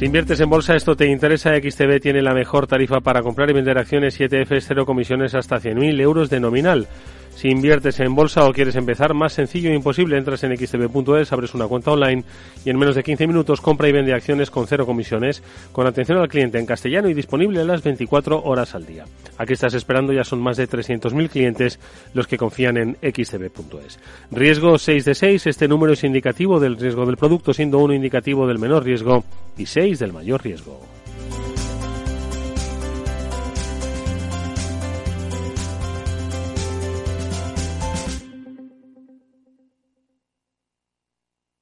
[0.00, 1.50] Si inviertes en bolsa, esto te interesa.
[1.60, 6.00] XTB tiene la mejor tarifa para comprar y vender acciones 7F, cero comisiones hasta 100.000
[6.00, 6.88] euros de nominal.
[7.34, 11.54] Si inviertes en bolsa o quieres empezar, más sencillo e imposible, entras en xtb.es, abres
[11.54, 12.24] una cuenta online
[12.64, 16.18] y en menos de 15 minutos compra y vende acciones con cero comisiones, con atención
[16.18, 19.04] al cliente en castellano y disponible las 24 horas al día.
[19.38, 21.80] Aquí estás esperando, ya son más de 300.000 clientes
[22.12, 23.98] los que confían en xtb.es.
[24.30, 28.46] Riesgo 6 de 6, este número es indicativo del riesgo del producto, siendo uno indicativo
[28.46, 29.24] del menor riesgo
[29.56, 30.99] y 6 del mayor riesgo.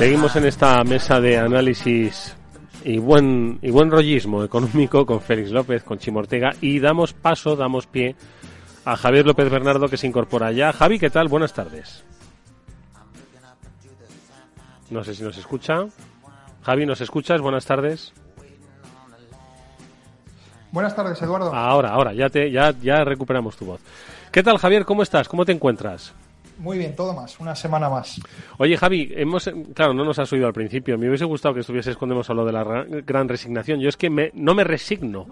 [0.00, 2.34] Seguimos en esta mesa de análisis
[2.84, 7.54] y buen y buen rollismo económico con Félix López, con Chimo Ortega y damos paso,
[7.54, 8.16] damos pie
[8.86, 10.72] a Javier López Bernardo que se incorpora ya.
[10.72, 11.28] Javi, ¿qué tal?
[11.28, 12.02] Buenas tardes.
[14.88, 15.84] No sé si nos escucha.
[16.62, 17.42] Javi, ¿nos escuchas?
[17.42, 18.14] Buenas tardes.
[20.72, 21.54] Buenas tardes, Eduardo.
[21.54, 23.82] Ahora, ahora, ya te ya ya recuperamos tu voz.
[24.32, 24.86] ¿Qué tal, Javier?
[24.86, 25.28] ¿Cómo estás?
[25.28, 26.14] ¿Cómo te encuentras?
[26.60, 28.20] Muy bien, todo más, una semana más.
[28.58, 30.98] Oye, Javi, hemos, claro, no nos has oído al principio.
[30.98, 33.80] Me hubiese gustado que estuvieses cuando hemos hablado de la gran resignación.
[33.80, 35.26] Yo es que me, no me resigno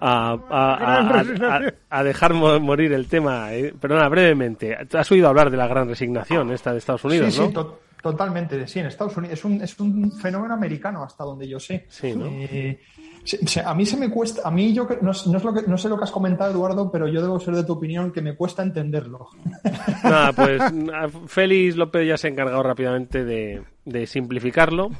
[0.00, 3.52] a, a, dejar morir el tema.
[3.52, 3.74] Eh.
[3.78, 4.74] Perdona, brevemente.
[4.94, 7.54] ¿Has oído hablar de la gran resignación esta de Estados Unidos, sí, Sí,
[8.02, 8.66] totalmente.
[8.66, 9.38] Sí, en Estados Unidos.
[9.38, 11.86] Es un, es un fenómeno americano, hasta donde yo sé.
[11.88, 12.26] Sí, ¿no?
[12.26, 12.80] Eh,
[13.64, 15.96] a mí se me cuesta, a mí yo no, es lo que, no sé lo
[15.96, 19.28] que has comentado, Eduardo, pero yo debo ser de tu opinión que me cuesta entenderlo.
[20.02, 20.60] Nada, pues
[21.28, 24.90] Félix López ya se ha encargado rápidamente de, de simplificarlo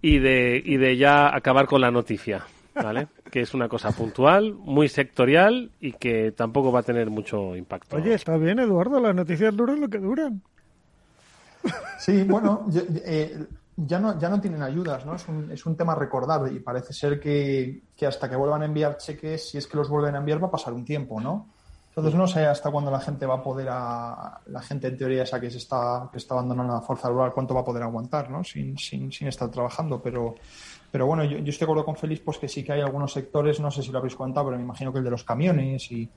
[0.00, 2.44] y de, y de ya acabar con la noticia,
[2.76, 3.08] ¿vale?
[3.30, 7.96] Que es una cosa puntual, muy sectorial y que tampoco va a tener mucho impacto.
[7.96, 10.42] Oye, está bien, Eduardo, las noticias duran lo que duran.
[11.98, 12.66] Sí, bueno,
[13.04, 13.46] eh,
[13.76, 15.14] ya no, ya no tienen ayudas, ¿no?
[15.14, 18.96] Es un, es un tema recordado y parece ser que, hasta que vuelvan a enviar
[18.96, 21.48] cheques, si es que los vuelven a enviar, va a pasar un tiempo, ¿no?
[21.88, 25.24] Entonces no sé hasta cuándo la gente va a poder, a, la gente en teoría
[25.24, 28.30] esa que se está, que está abandonando la fuerza laboral, cuánto va a poder aguantar,
[28.30, 28.42] ¿no?
[28.42, 30.34] Sin, sin, sin estar trabajando, pero,
[30.90, 33.12] pero bueno, yo, yo estoy de acuerdo con Félix, pues que sí que hay algunos
[33.12, 35.92] sectores, no sé si lo habéis contado, pero me imagino que el de los camiones
[35.92, 36.08] y,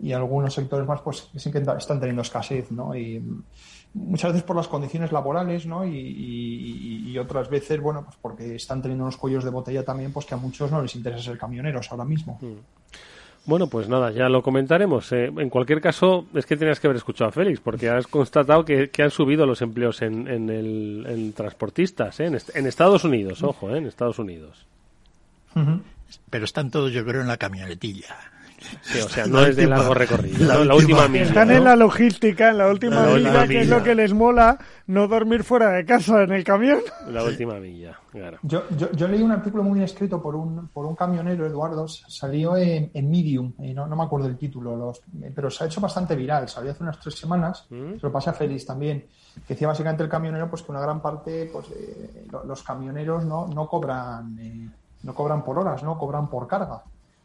[0.00, 2.94] y algunos sectores más, pues sí que están teniendo escasez, ¿no?
[2.96, 3.22] Y,
[3.94, 5.84] muchas veces por las condiciones laborales, ¿no?
[5.86, 10.34] Y, otras veces, bueno, pues porque están teniendo unos cuellos de botella también, pues que
[10.34, 12.38] a muchos no les interesa ser camioneros ahora mismo.
[12.40, 12.56] Mm.
[13.44, 15.12] Bueno, pues nada, ya lo comentaremos.
[15.12, 18.64] Eh, en cualquier caso, es que tenías que haber escuchado a Félix, porque has constatado
[18.64, 22.26] que, han subido los empleos en, en, el, en transportistas, ¿eh?
[22.26, 23.78] en, Estados Unidos, ojo, ¿eh?
[23.78, 24.66] en Estados Unidos.
[26.30, 28.16] Pero están todos, yo creo, en la camionetilla.
[28.82, 30.46] Sí, o sea, no es de largo recorrido.
[30.64, 31.24] La, última, milla.
[31.24, 35.08] Están en la logística, en la última milla, que es lo que les mola, no
[35.08, 36.80] dormir fuera de casa en el camión.
[37.08, 38.38] La última milla, claro.
[38.42, 42.56] Yo, yo, yo leí un artículo muy escrito por un, por un camionero, Eduardo, salió
[42.56, 45.02] en, Medium, y no, no, me acuerdo el título, los,
[45.34, 47.94] pero se ha hecho bastante viral, salió hace unas tres semanas, ¿Mm?
[47.96, 49.06] se lo pasé a Félix también,
[49.46, 53.46] que decía básicamente el camionero pues que una gran parte, pues eh, los camioneros no,
[53.48, 54.38] no cobran...
[54.38, 54.68] Eh,
[55.02, 56.82] no cobran por horas, no cobran por carga.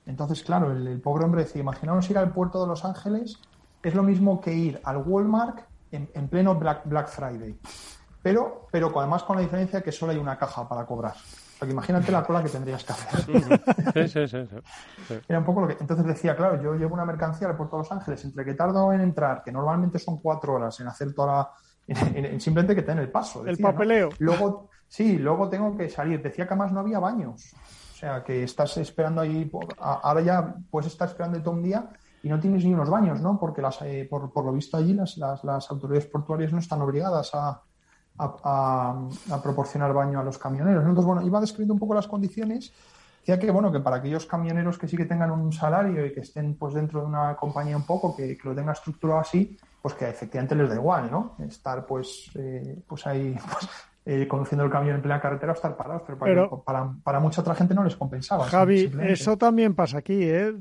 [0.08, 3.38] Entonces, claro, el, pobre hombre decía, imaginaos ir al puerto de Los Ángeles,
[3.84, 5.60] es lo mismo que ir al Walmart
[5.92, 7.60] en, pleno Black, Black Friday.
[8.24, 11.14] Pero, pero además con la diferencia que solo hay una caja para cobrar.
[11.60, 14.08] Porque imagínate la cola que tendrías que hacer.
[14.08, 15.78] Sí, sí, sí, Era un poco lo que.
[15.80, 18.94] Entonces decía, claro, yo llevo una mercancía al puerto de Los Ángeles, entre que tardo
[18.94, 21.50] en entrar, que normalmente son cuatro horas en hacer toda la.
[21.88, 23.46] En, simplemente que tener el paso.
[23.48, 24.10] el papeleo.
[24.20, 26.22] Luego, sí, luego tengo que salir.
[26.22, 27.56] Decía que además no había baños.
[27.98, 31.90] O sea, que estás esperando ahí, ahora ya puedes estar esperando todo un día
[32.22, 33.40] y no tienes ni unos baños, ¿no?
[33.40, 37.32] Porque las, eh, por, por, lo visto allí las, las, autoridades portuarias no están obligadas
[37.34, 37.60] a,
[38.20, 40.84] a, proporcionar baño a los camioneros.
[40.84, 42.72] Entonces, bueno, iba describiendo un poco las condiciones
[43.28, 46.22] decía que bueno, que para aquellos camioneros que sí que tengan un salario y que
[46.22, 49.96] estén pues dentro de una compañía un poco, que, que lo tenga estructurado así, pues
[49.96, 51.36] que efectivamente les da igual, ¿no?
[51.40, 53.70] Estar pues, eh, pues ahí pues,
[54.10, 57.54] eh, conduciendo el camión en plena carretera o estar parados, pero, para, para, mucha otra
[57.56, 58.46] gente no les compensaba.
[58.46, 60.54] Javi, eso también pasa aquí, ¿eh?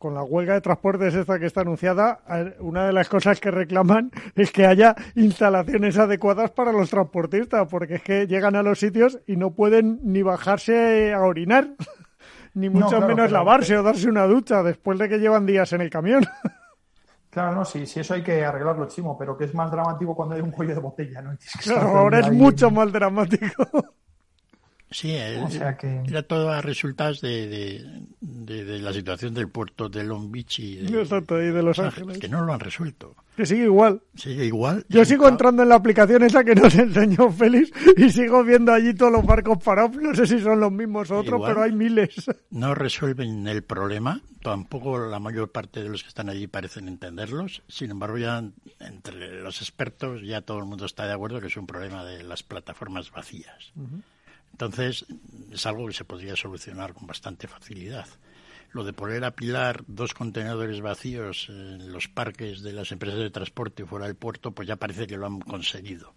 [0.00, 2.18] con la huelga de transportes esta que está anunciada,
[2.58, 7.94] una de las cosas que reclaman es que haya instalaciones adecuadas para los transportistas, porque
[7.94, 11.68] es que llegan a los sitios y no pueden ni bajarse a orinar,
[12.54, 15.90] ni mucho menos lavarse o darse una ducha después de que llevan días en el
[15.90, 16.24] camión.
[17.36, 20.36] Claro, no, sí, sí, eso hay que arreglarlo, Chimo, pero que es más dramático cuando
[20.36, 21.36] hay un cuello de botella, ¿no?
[21.62, 23.62] Claro, ahora es mucho más dramático.
[24.90, 27.84] Sí, era todo a resultados de,
[28.20, 30.90] de, la situación del puerto de Long Beach y de,
[31.62, 32.18] Los Ángeles.
[32.18, 33.16] Que no lo han resuelto.
[33.36, 34.00] Que sigue igual.
[34.14, 34.86] Sigue igual.
[34.88, 38.94] Yo sigo entrando en la aplicación esa que nos enseñó Félix y sigo viendo allí
[38.94, 39.96] todos los barcos parados.
[39.96, 42.14] No sé si son los mismos o otros, pero hay miles.
[42.50, 44.22] No resuelven el problema.
[44.40, 47.62] Tampoco la mayor parte de los que están allí parecen entenderlos.
[47.68, 48.42] Sin embargo, ya
[48.80, 52.22] entre los expertos ya todo el mundo está de acuerdo que es un problema de
[52.22, 53.72] las plataformas vacías.
[54.56, 55.04] Entonces,
[55.52, 58.06] es algo que se podría solucionar con bastante facilidad.
[58.72, 63.84] Lo de poder apilar dos contenedores vacíos en los parques de las empresas de transporte
[63.84, 66.14] fuera del puerto, pues ya parece que lo han conseguido.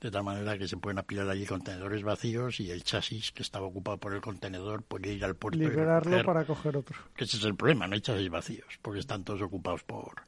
[0.00, 3.66] De tal manera que se pueden apilar allí contenedores vacíos y el chasis que estaba
[3.66, 6.96] ocupado por el contenedor puede ir al puerto Liberarlo para coger otro.
[7.14, 10.22] Que ese es el problema, no hay chasis vacíos, porque están todos ocupados por...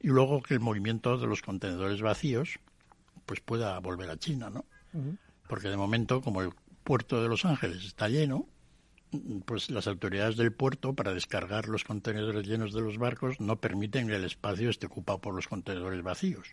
[0.00, 2.58] Y luego que el movimiento de los contenedores vacíos
[3.26, 4.64] pues pueda volver a China, ¿no?
[5.46, 6.52] Porque de momento, como el
[6.86, 8.46] puerto de Los Ángeles está lleno,
[9.44, 14.06] pues las autoridades del puerto para descargar los contenedores llenos de los barcos no permiten
[14.06, 16.46] que el espacio esté ocupado por los contenedores vacíos.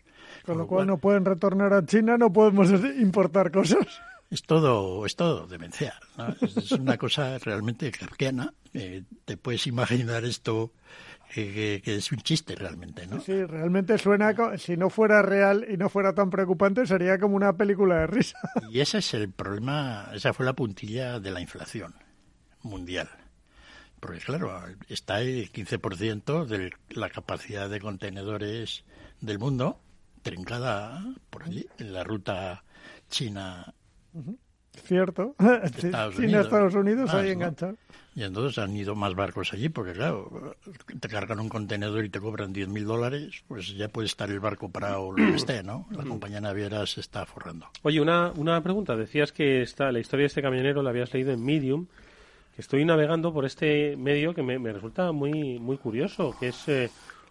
[0.44, 2.68] Con, lo, cual, no pueden retornar a China, no podemos
[2.98, 3.86] importar cosas.
[4.30, 5.94] Es todo, es todo demencial.
[6.40, 8.52] Es, una cosa realmente kafkiana.
[8.72, 10.72] Eh, te puedes imaginar esto
[11.34, 13.20] que, es un chiste realmente, ¿no?
[13.20, 17.56] Sí, realmente suena, si no fuera real y no fuera tan preocupante, sería como una
[17.56, 18.38] película de risa.
[18.70, 21.94] Y ese es el problema, esa fue la puntilla de la inflación
[22.62, 23.08] mundial.
[23.98, 28.84] Porque claro, está el 15% de la capacidad de contenedores
[29.20, 29.80] del mundo
[30.22, 32.64] trincada por allí, en la ruta
[33.10, 33.74] China.
[34.82, 35.34] Cierto.
[36.16, 37.76] China, Estados Unidos, ahí enganchado.
[38.16, 40.54] Y entonces han ido más barcos allí, porque claro,
[41.00, 44.68] te cargan un contenedor y te cobran 10.000 dólares, pues ya puede estar el barco
[44.68, 45.86] parado lo que esté, ¿no?
[45.90, 47.66] La compañía naviera se está forrando.
[47.82, 48.96] Oye, una, una pregunta.
[48.96, 51.86] Decías que esta, la historia de este camionero la habías leído en Medium,
[52.54, 56.90] que estoy navegando por este medio que me, resulta muy, muy curioso, que es eh,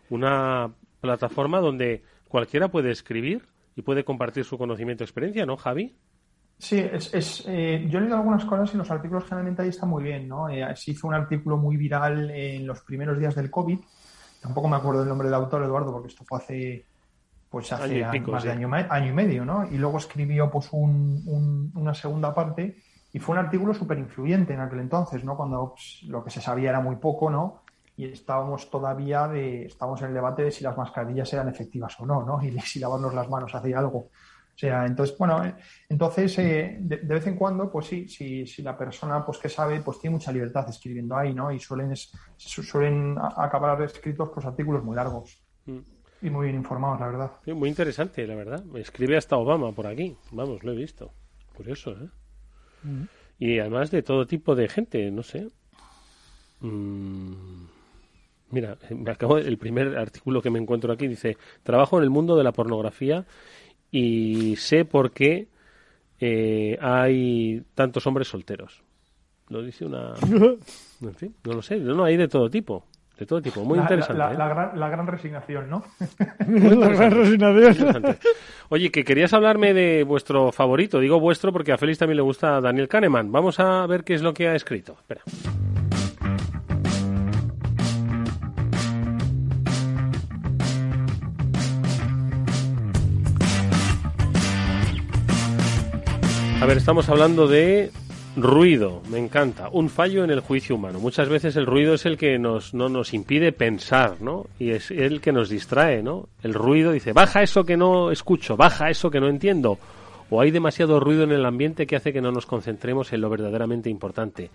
[0.09, 0.69] una
[0.99, 3.43] plataforma donde cualquiera puede escribir
[3.77, 5.95] y puede compartir su conocimiento y experiencia, ¿no, Javi?
[6.63, 9.89] Sí, es, es eh, yo he leído algunas cosas y los artículos generalmente ahí están
[9.89, 10.47] muy bien, ¿no?
[10.47, 13.79] Eh, se hizo un artículo muy viral en los primeros días del COVID.
[14.41, 16.85] Tampoco me acuerdo del nombre del autor, Eduardo, porque esto fue hace
[17.49, 19.67] pues hace más de año, año, y medio, ¿no?
[19.69, 22.77] Y luego escribió pues una segunda parte
[23.11, 25.35] y fue un artículo súper influyente en aquel entonces, ¿no?
[25.35, 27.63] Cuando pues, lo que se sabía era muy poco, ¿no?
[27.97, 32.05] Y estábamos todavía de, estábamos en el debate de si las mascarillas eran efectivas o
[32.05, 32.41] no, ¿no?
[32.47, 34.07] Y si lavarnos las manos hacía algo.
[34.55, 35.55] O sea, entonces, bueno, eh,
[35.89, 39.81] entonces eh, de, vez en cuando, pues sí, si, si la persona pues que sabe,
[39.81, 41.51] pues tiene mucha libertad escribiendo ahí, ¿no?
[41.51, 41.93] Y suelen,
[42.37, 45.79] suelen acabar escritos pues artículos muy largos mm.
[46.21, 47.31] y muy bien informados, la verdad.
[47.47, 48.63] muy interesante, la verdad.
[48.75, 51.11] Escribe hasta Obama por aquí, vamos, lo he visto.
[51.55, 52.09] Curioso, ¿eh?
[52.83, 53.03] Mm.
[53.39, 55.47] Y además de todo tipo de gente, no sé.
[56.61, 57.65] Mm.
[58.51, 62.37] Mira, me acabo el primer artículo que me encuentro aquí dice trabajo en el mundo
[62.37, 63.25] de la pornografía
[63.93, 65.47] y sé por qué
[66.19, 68.83] eh, hay tantos hombres solteros.
[69.49, 70.13] Lo dice una...
[71.01, 72.85] En fin, no lo sé, no, hay de todo tipo.
[73.17, 74.17] De todo tipo, muy interesante.
[74.17, 74.37] La, ¿eh?
[74.37, 75.83] la, gran, resignación, ¿no?
[76.47, 78.17] la gran resignación.
[78.69, 80.99] Oye, que querías hablarme de vuestro favorito.
[80.99, 83.33] Digo vuestro porque a Félix también le gusta Daniel Kahneman.
[83.33, 84.93] Vamos a ver qué es lo que ha escrito.
[84.93, 85.21] Espera.
[96.63, 97.91] A ver, estamos hablando de
[98.37, 100.97] ruido, me encanta, un fallo en el juicio humano.
[100.97, 104.45] Muchas veces el ruido es el que nos, no nos impide pensar, ¿no?
[104.59, 106.29] Y es el que nos distrae, ¿no?
[106.41, 109.77] El ruido dice, baja eso que no escucho, baja eso que no entiendo.
[110.29, 113.29] O hay demasiado ruido en el ambiente que hace que no nos concentremos en lo
[113.29, 114.49] verdaderamente importante.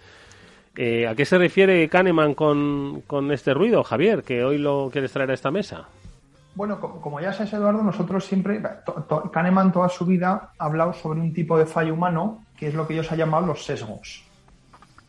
[0.76, 5.12] Eh, ¿A qué se refiere Kahneman con, con este ruido, Javier, que hoy lo quieres
[5.12, 5.88] traer a esta mesa?
[6.54, 8.60] Bueno, como ya sabes, Eduardo, nosotros siempre,
[9.32, 12.86] Kahneman toda su vida ha hablado sobre un tipo de fallo humano que es lo
[12.86, 14.28] que ellos han llamado los sesgos.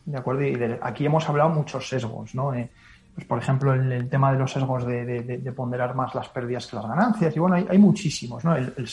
[0.04, 0.42] ¿de acuerdo?
[0.42, 2.54] Y aquí hemos hablado muchos sesgos, ¿no?
[2.54, 2.68] Eh,
[3.14, 6.86] pues, por ejemplo, el, tema de los sesgos de, ponderar más las pérdidas que las
[6.86, 8.56] ganancias, y bueno, hay, muchísimos, ¿no?
[8.56, 8.88] El,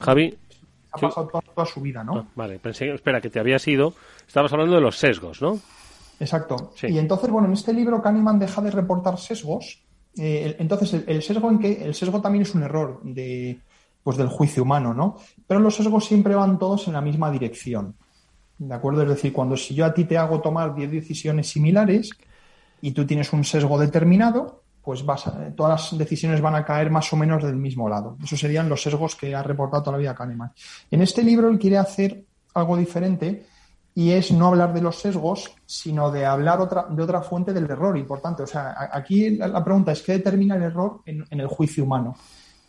[0.00, 0.36] Javi.
[0.94, 2.18] Ha pasado toda, su vida, ¿no?
[2.18, 3.94] Ah, vale, pensé, espera, que te había sido.
[4.26, 5.58] Estabas hablando de los sesgos, ¿no?
[6.22, 6.72] Exacto.
[6.82, 9.82] Y entonces, bueno, en este libro Kahneman deja de reportar sesgos.
[10.16, 13.58] Eh, entonces, el, sesgo en que el sesgo también es un error de,
[14.04, 15.16] pues, del juicio humano, ¿no?
[15.48, 17.96] Pero los sesgos siempre van todos en la misma dirección.
[18.56, 19.02] ¿De acuerdo?
[19.02, 22.10] Es decir, cuando si yo a ti te hago tomar 10 decisiones similares
[22.80, 27.12] y tú tienes un sesgo determinado, pues vas todas las decisiones van a caer más
[27.12, 28.16] o menos del mismo lado.
[28.22, 30.52] Esos serían los sesgos que ha reportado toda la vida Kahneman.
[30.88, 33.44] En este libro él quiere hacer algo diferente
[33.94, 37.64] y es no hablar de los sesgos, sino de hablar otra, de otra fuente del
[37.64, 38.42] error importante.
[38.42, 42.16] O sea, aquí la, pregunta es qué determina el error en, el juicio humano.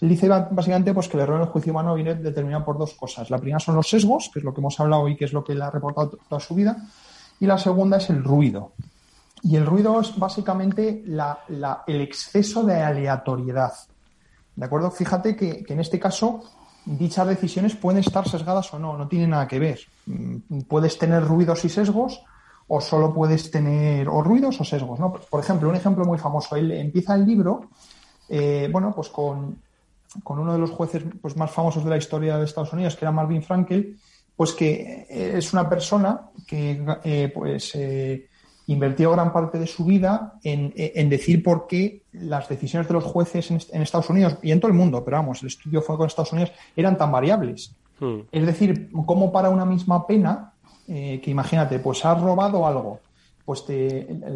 [0.01, 2.93] Él dice básicamente pues, que el error en el juicio humano viene determinado por dos
[2.93, 3.30] cosas.
[3.30, 5.43] La primera son los sesgos, que es lo que hemos hablado hoy, que es lo
[5.43, 6.76] que él ha reportado toda su vida,
[7.39, 8.74] y la segunda es el ruido.
[9.43, 13.74] Y el ruido es básicamente el exceso de aleatoriedad.
[14.55, 14.91] ¿De acuerdo?
[14.91, 16.43] Fíjate que, en este caso
[16.86, 19.80] dichas decisiones pueden estar sesgadas o no, no tiene nada que ver.
[20.06, 22.22] Mm, puedes tener ruidos y sesgos
[22.68, 25.00] o solo puedes tener o ruidos o sesgos.
[25.00, 25.14] ¿no?
[25.14, 26.56] Por ejemplo, un ejemplo muy famoso.
[26.56, 27.70] Él empieza el libro,
[28.30, 29.58] eh, bueno, pues con,
[30.26, 33.12] uno de los jueces pues, más famosos de la historia de Estados Unidos, que era
[33.12, 33.98] Marvin Frankel,
[34.36, 38.30] pues que es una persona que eh, pues eh,
[38.68, 43.51] invirtió gran parte de su vida en, decir por qué las decisiones de los jueces
[43.51, 46.32] en, Estados Unidos y en todo el mundo, pero vamos, el estudio fue con Estados
[46.32, 47.76] Unidos, eran tan variables.
[47.99, 48.22] Hmm.
[48.32, 50.53] Es decir, cómo para una misma pena,
[50.88, 52.99] eh, que imagínate, pues has robado algo,
[53.45, 53.66] pues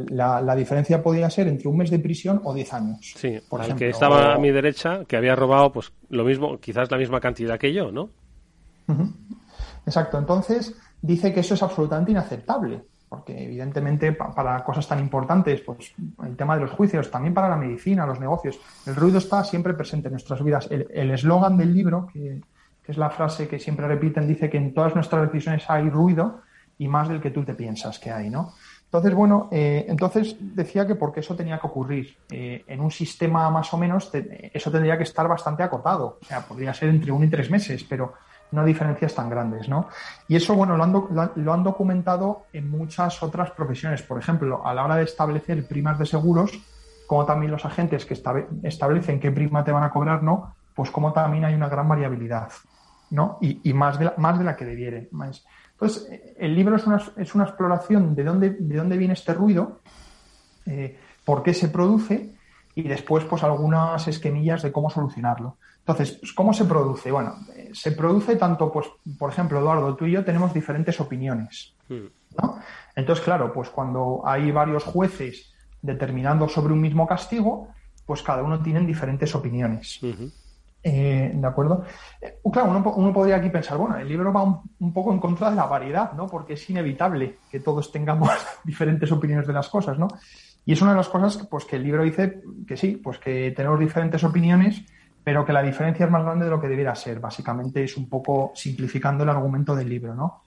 [0.09, 3.13] la, diferencia podría ser entre un mes de prisión o diez años.
[3.15, 6.91] Sí, por el que estaba a mi derecha, que había robado pues lo mismo, quizás
[6.91, 8.09] la misma cantidad que yo, ¿no?
[9.86, 15.93] Exacto, entonces dice que eso es absolutamente inaceptable porque evidentemente para cosas tan importantes, pues
[16.24, 19.74] el tema de los juicios, también para la medicina, los negocios, el ruido está siempre
[19.74, 20.68] presente en nuestras vidas.
[20.70, 22.41] El eslogan del libro, que,
[22.86, 26.41] es la frase que siempre repiten, dice que en todas nuestras decisiones hay ruido
[26.78, 28.53] y más del que tú te piensas que hay, ¿no?
[28.86, 32.16] Entonces, bueno, eh, entonces decía que porque eso tenía que ocurrir.
[32.30, 36.20] Eh, en un sistema más o menos, eso tendría que estar bastante acotado.
[36.22, 38.14] O sea, podría ser entre uno y tres meses, pero
[38.52, 39.89] no diferencias tan grandes, ¿no?
[40.28, 44.02] Y eso, bueno, lo han, lo han documentado en muchas otras profesiones.
[44.04, 46.60] Por ejemplo, a la hora de establecer primas de seguros,
[47.08, 48.16] como también los agentes que
[48.64, 50.54] establecen qué prima te van a cobrar, ¿no?
[50.76, 52.50] Pues como también hay una gran variabilidad,
[53.12, 53.39] ¿no?
[53.41, 55.10] Y, más, de la, más de la que debiere.
[55.72, 59.80] Entonces, el libro es una, es una exploración de dónde, de dónde viene este ruido,
[60.66, 62.36] eh, por qué se produce
[62.76, 65.58] y después, pues, algunas esquemillas de cómo solucionarlo.
[65.88, 67.09] Entonces, pues, ¿cómo se produce?
[67.11, 71.73] Bueno, eh, se produce tanto, pues, por ejemplo, Eduardo, tú y yo tenemos diferentes opiniones.
[71.88, 72.07] Hmm.
[72.41, 72.59] ¿no?
[72.93, 77.69] Entonces, claro, pues cuando hay varios jueces determinando sobre un mismo castigo,
[78.05, 80.01] pues cada uno tiene diferentes opiniones.
[80.83, 81.85] Eh, ¿De acuerdo?
[82.19, 85.55] Eh, claro, uno, podría aquí pensar, bueno, el libro va un, poco en contra de
[85.55, 86.27] la variedad, ¿no?
[86.27, 88.29] Porque es inevitable que todos tengamos
[88.65, 90.09] diferentes opiniones de las cosas, ¿no?
[90.65, 93.53] Y es una de las cosas pues, que el libro dice que sí, pues que
[93.55, 94.83] tenemos diferentes opiniones
[95.28, 97.19] pero que la diferencia es más grande de lo que debiera ser.
[97.19, 100.43] Básicamente es un poco simplificando el argumento del libro, ¿no?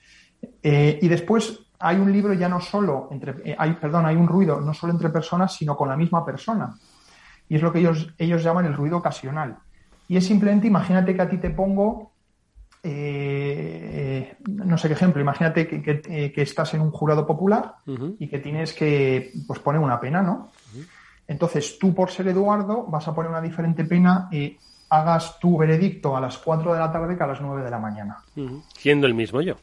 [0.63, 4.27] Eh, y después hay un libro ya no solo entre, eh, hay, perdón, hay un
[4.27, 6.75] ruido no solo entre personas, sino con la misma persona.
[7.47, 9.59] Y es lo que ellos, ellos llaman el ruido ocasional.
[10.09, 12.13] Y es simplemente, imagínate que a ti te pongo,
[12.83, 17.75] eh, no sé qué ejemplo, imagínate que, estás en un jurado popular
[18.19, 20.49] y que tienes que pues, poner una pena, ¿no?
[21.31, 24.59] Entonces, tú por ser Eduardo vas a poner una diferente pena y
[24.89, 27.79] hagas tu veredicto a las 4 de la tarde que a las 9 de la
[27.79, 28.19] mañana.
[28.73, 29.55] Siendo el mismo yo.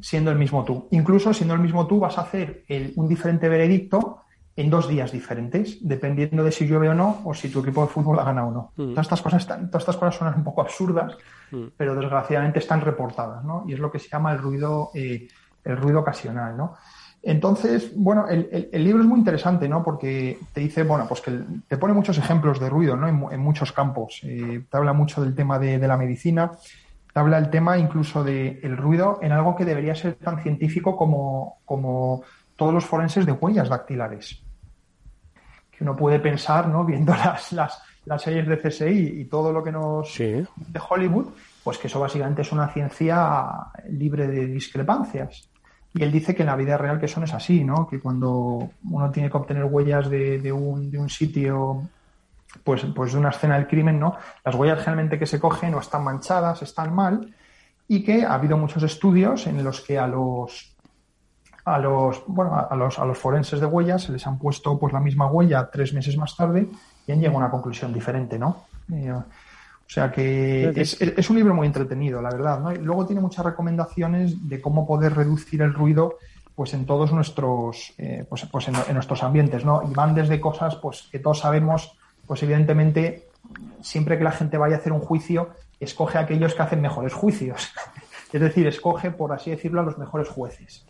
[0.00, 0.86] Siendo el mismo tú.
[0.92, 2.62] Incluso siendo el mismo tú vas a hacer
[2.94, 4.20] un diferente veredicto
[4.54, 7.88] en dos días diferentes, dependiendo de si llueve o no o si tu equipo de
[7.88, 8.72] fútbol ha ganado o no.
[8.76, 11.16] Todas, estas cosas todas estas cosas suenan un poco absurdas,
[11.76, 13.64] pero desgraciadamente están reportadas, ¿no?
[13.66, 15.26] Y es lo que se llama el ruido, eh,
[15.64, 16.76] el ruido ocasional, ¿no?
[17.22, 19.82] Entonces, bueno, el, libro es muy interesante, ¿no?
[19.82, 23.08] Porque te dice, bueno, pues que te pone muchos ejemplos de ruido, ¿no?
[23.08, 24.20] En, muchos campos.
[24.22, 26.52] Eh, te habla mucho del tema de, la medicina,
[27.12, 31.58] te habla el tema incluso del ruido en algo que debería ser tan científico como,
[31.66, 32.22] como
[32.56, 34.42] todos los forenses de huellas dactilares.
[35.70, 36.86] Que uno puede pensar, ¿no?
[36.86, 40.16] Viendo las, las, las series de CSI y todo lo que nos...
[40.16, 41.26] de Hollywood,
[41.62, 43.46] pues que eso básicamente es una ciencia
[43.90, 45.50] libre de discrepancias.
[45.92, 47.88] Y él dice que en la vida real que eso no es así, ¿no?
[47.88, 51.88] Que cuando uno tiene que obtener huellas de, un, de un sitio,
[52.62, 54.16] pues, pues de una escena del crimen, ¿no?
[54.44, 57.34] Las huellas generalmente que se cogen o están manchadas, están mal,
[57.88, 60.76] y que ha habido muchos estudios en los que a los
[61.64, 64.92] a los bueno a los, a los forenses de huellas se les han puesto pues
[64.92, 66.68] la misma huella tres meses más tarde
[67.06, 68.64] y han llegado a una conclusión diferente, ¿no?
[68.92, 69.12] Eh,
[69.90, 72.72] o sea que es, es, un libro muy entretenido, la verdad, ¿no?
[72.72, 76.18] Y luego tiene muchas recomendaciones de cómo poder reducir el ruido
[76.54, 79.82] pues en todos nuestros eh, pues, pues en, nuestros ambientes, ¿no?
[79.90, 83.30] Y van desde cosas pues que todos sabemos, pues evidentemente
[83.82, 87.12] siempre que la gente vaya a hacer un juicio, escoge a aquellos que hacen mejores
[87.12, 87.72] juicios.
[88.32, 90.86] es decir, escoge, por así decirlo, a los mejores jueces.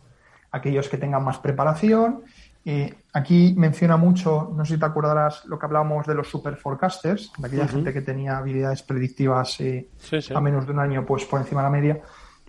[0.51, 2.25] Aquellos que tengan más preparación.
[2.65, 6.57] Eh, aquí menciona mucho, no sé si te acordarás lo que hablábamos de los super
[6.57, 9.89] forecasters, de aquella gente que tenía habilidades predictivas eh,
[10.35, 12.01] a menos de un año pues por encima de la media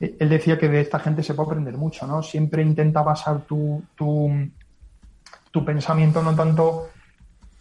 [0.02, 2.24] él decía que de esta gente se puede aprender mucho, ¿no?
[2.24, 6.90] Siempre intenta basar tu, tu, pensamiento no tanto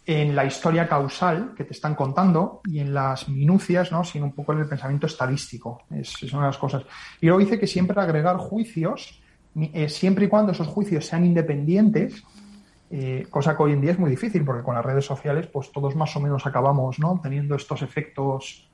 [0.05, 4.03] en la historia causal que te están contando y en las minucias, ¿no?
[4.03, 5.83] sino un poco en el pensamiento estadístico.
[5.91, 6.83] Es, una de las cosas.
[7.21, 9.21] Y luego dice que siempre agregar juicios,
[9.55, 12.23] eh, siempre y cuando esos juicios sean independientes,
[12.91, 15.71] eh, cosa que hoy en día es muy difícil, porque con las redes sociales, pues
[15.71, 17.19] todos más o menos acabamos ¿no?
[17.23, 18.67] teniendo estos efectos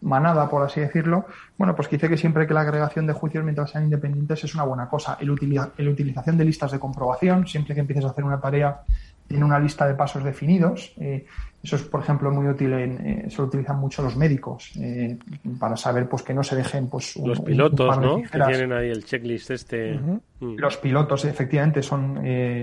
[0.00, 3.42] manada, por así decirlo, bueno, pues que dice que siempre que la agregación de juicios
[3.42, 5.18] mientras sean independientes es una buena cosa.
[5.20, 8.82] El, utilización de listas de comprobación, siempre que empieces a hacer una tarea,
[9.28, 10.92] tiene una lista de pasos definidos.
[10.98, 11.26] Eh,
[11.62, 15.18] eso es, por ejemplo, muy útil en, eh, se lo utilizan mucho los médicos eh,
[15.58, 18.22] para saber pues que no se dejen pues los pilotos, ¿no?
[18.22, 19.94] Que tienen ahí el checklist este.
[19.94, 20.56] Mm.
[20.56, 22.20] Los pilotos, efectivamente, son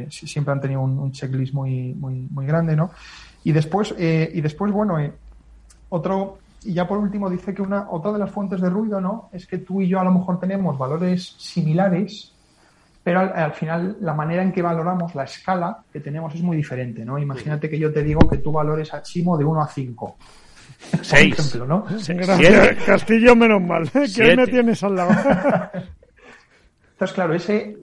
[0.09, 2.91] siempre han tenido un, un, checklist muy muy muy grande, ¿no?
[3.43, 4.97] Y después y después bueno
[5.89, 9.30] otro y ya por último dice que una otra de las fuentes de ruido, ¿no?
[9.32, 12.32] Es que tú y yo a lo mejor tenemos valores similares,
[13.04, 17.04] pero al, final la manera en que valoramos la escala que tenemos es muy diferente,
[17.04, 17.20] ¿no?
[17.20, 20.18] Imagínate que yo te digo que tú valores a Chimo de 1 a 5.
[21.01, 21.38] Seis.
[21.38, 21.86] ejemplo, ¿no?
[21.86, 23.89] Gracias, Castillo, menos mal.
[23.91, 25.12] Que me tienes al lado.
[26.93, 27.78] Entonces, claro, ese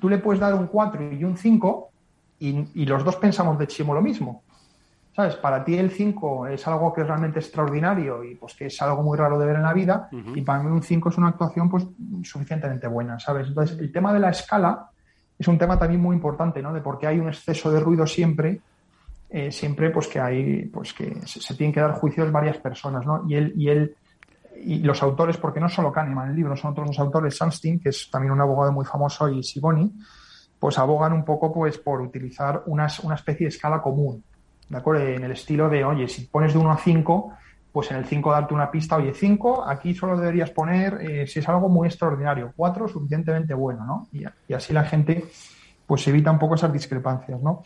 [0.00, 1.90] tú le puedes dar un 4 y un 5
[2.38, 4.44] y, y los dos pensamos de Chimo lo mismo.
[5.20, 5.36] ¿Sabes?
[5.36, 9.02] Para ti el 5 es algo que es realmente extraordinario y pues que es algo
[9.02, 11.68] muy raro de ver en la vida y para mí un 5 es una actuación
[11.68, 11.86] pues
[12.22, 13.48] suficientemente buena, ¿sabes?
[13.48, 14.88] Entonces el tema de la escala
[15.38, 16.72] es un tema también muy importante, ¿no?
[16.72, 18.62] De por qué hay un exceso de ruido siempre,
[19.28, 23.24] eh, siempre pues que hay, pues que se, tienen que dar juicios varias personas, ¿no?
[23.28, 23.94] Y él, y él
[24.62, 27.78] y los autores, porque no solo Kahneman en el libro, son otros los autores, Sunstein,
[27.78, 29.92] que es también un abogado muy famoso, y Siboni,
[30.58, 34.22] pues abogan un poco pues por utilizar una especie de escala común,
[34.70, 35.06] ¿de acuerdo?
[35.06, 37.32] En el estilo de, oye, si pones de 1 a 5,
[37.72, 41.40] pues en el 5 darte una pista, oye, 5, aquí solo deberías poner, eh, si
[41.40, 44.08] es algo muy extraordinario, 4 suficientemente bueno, ¿no?
[44.12, 45.24] Y, así la gente
[45.86, 47.64] pues evita un poco esas discrepancias, ¿no?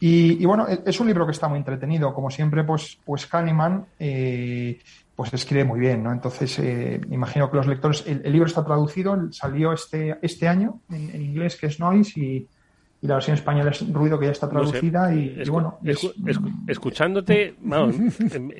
[0.00, 3.86] Y, bueno, e, es un libro que está muy entretenido, como siempre, pues, pues Kahneman
[3.98, 4.80] eh,
[5.14, 6.10] pues escribe muy bien, ¿no?
[6.10, 11.10] Entonces, eh, imagino que los lectores, el, libro está traducido, salió este, este año en,
[11.14, 12.48] en inglés, que es Noise, y,
[13.02, 15.78] y la versión española es Ruido que ya está traducida y, bueno
[16.66, 17.54] escuchándote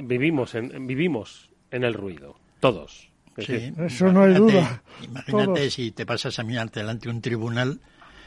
[0.03, 6.07] vivimos en vivimos en el ruido todos sí, eso no hay duda imagínate si te
[6.07, 7.81] pasas a mirar delante un tribunal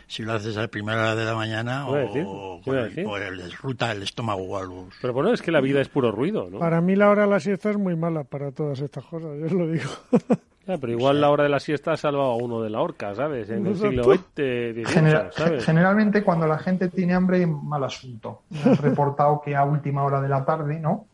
[0.08, 4.04] si lo haces a la primera hora de la mañana o, o, el, ruta el
[4.04, 4.90] estómago o algo.
[5.02, 6.60] Pero bueno, es que la vida es puro ruido, ¿no?
[6.60, 9.46] Para mí la hora de la siesta es muy mala para todas estas cosas, yo
[9.46, 9.90] os lo digo.
[10.66, 13.50] pero igual la hora de la siesta ha salvado a uno de la horca, ¿sabes?
[13.50, 18.44] En el siglo XX, Generalmente cuando la gente tiene hambre, mal asunto.
[18.66, 21.06] han reportado que a última hora de la tarde, ¿no?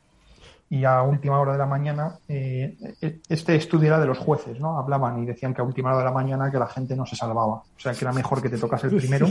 [0.72, 2.78] Y a última hora de la mañana, eh,
[3.28, 4.78] este estudio era de los jueces, ¿no?
[4.78, 7.16] Hablaban y decían que a última hora de la mañana que la gente no se
[7.16, 7.56] salvaba.
[7.56, 9.28] O sea, que era mejor que te tocas el primero.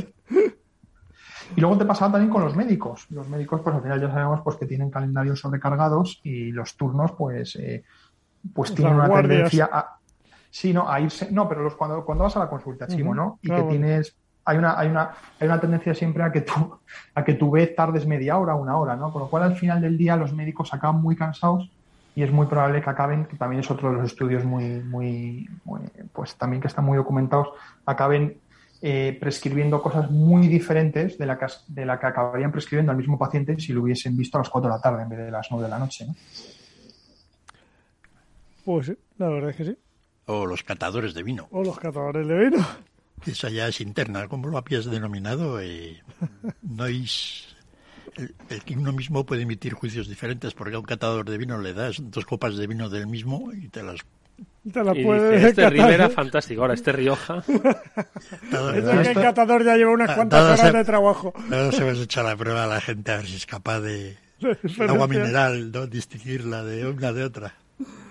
[1.56, 3.06] Y luego te pasaba también con los médicos.
[3.10, 7.12] Los médicos, pues al final ya sabemos pues, que tienen calendarios sobrecargados y los turnos,
[7.12, 7.84] pues, eh,
[8.52, 9.97] pues tienen una tendencia a,
[10.50, 11.30] Sí, no, a irse.
[11.30, 13.38] No, pero los, cuando, cuando vas a la consulta, Chimo, ¿no?
[13.42, 14.16] Y que tienes.
[14.44, 16.78] Hay una, hay, una, hay una tendencia siempre a que tú
[17.14, 19.12] a que tú ves tardes media hora, una hora, ¿no?
[19.12, 21.70] Con lo cual al final del día los médicos acaban muy cansados
[22.18, 25.48] y es muy probable que acaben, que también es otro de los estudios muy, muy,
[26.12, 27.50] pues también que están muy documentados,
[27.86, 28.38] acaben
[28.80, 33.18] eh, prescribiendo cosas muy diferentes de la, que, de la que acabarían prescribiendo al mismo
[33.18, 35.46] paciente si lo hubiesen visto a las 4 de la tarde en vez de las
[35.50, 36.06] 9 de la noche.
[36.06, 36.14] ¿no?
[38.64, 39.78] Pues sí, la verdad es que sí.
[40.28, 41.48] O los catadores de vino.
[41.50, 42.66] O los catadores de vino.
[43.26, 45.58] Esa ya es interna, como lo habías denominado.
[45.58, 46.02] Eh,
[46.62, 47.56] no es
[48.16, 51.72] el, que uno mismo puede emitir juicios diferentes, porque a un catador de vino le
[51.72, 54.00] das dos copas de vino del mismo y te las
[54.70, 56.60] te la puede este Rivera, fantástico.
[56.60, 57.42] Ahora, este Rioja.
[58.52, 61.32] el catador ya lleva unas cuantas horas de trabajo.
[61.48, 64.18] No se hemos hecho la prueba a la gente a ver si es capaz de
[64.86, 65.86] agua mineral, ¿no?
[65.86, 67.54] distinguirla de una de otra.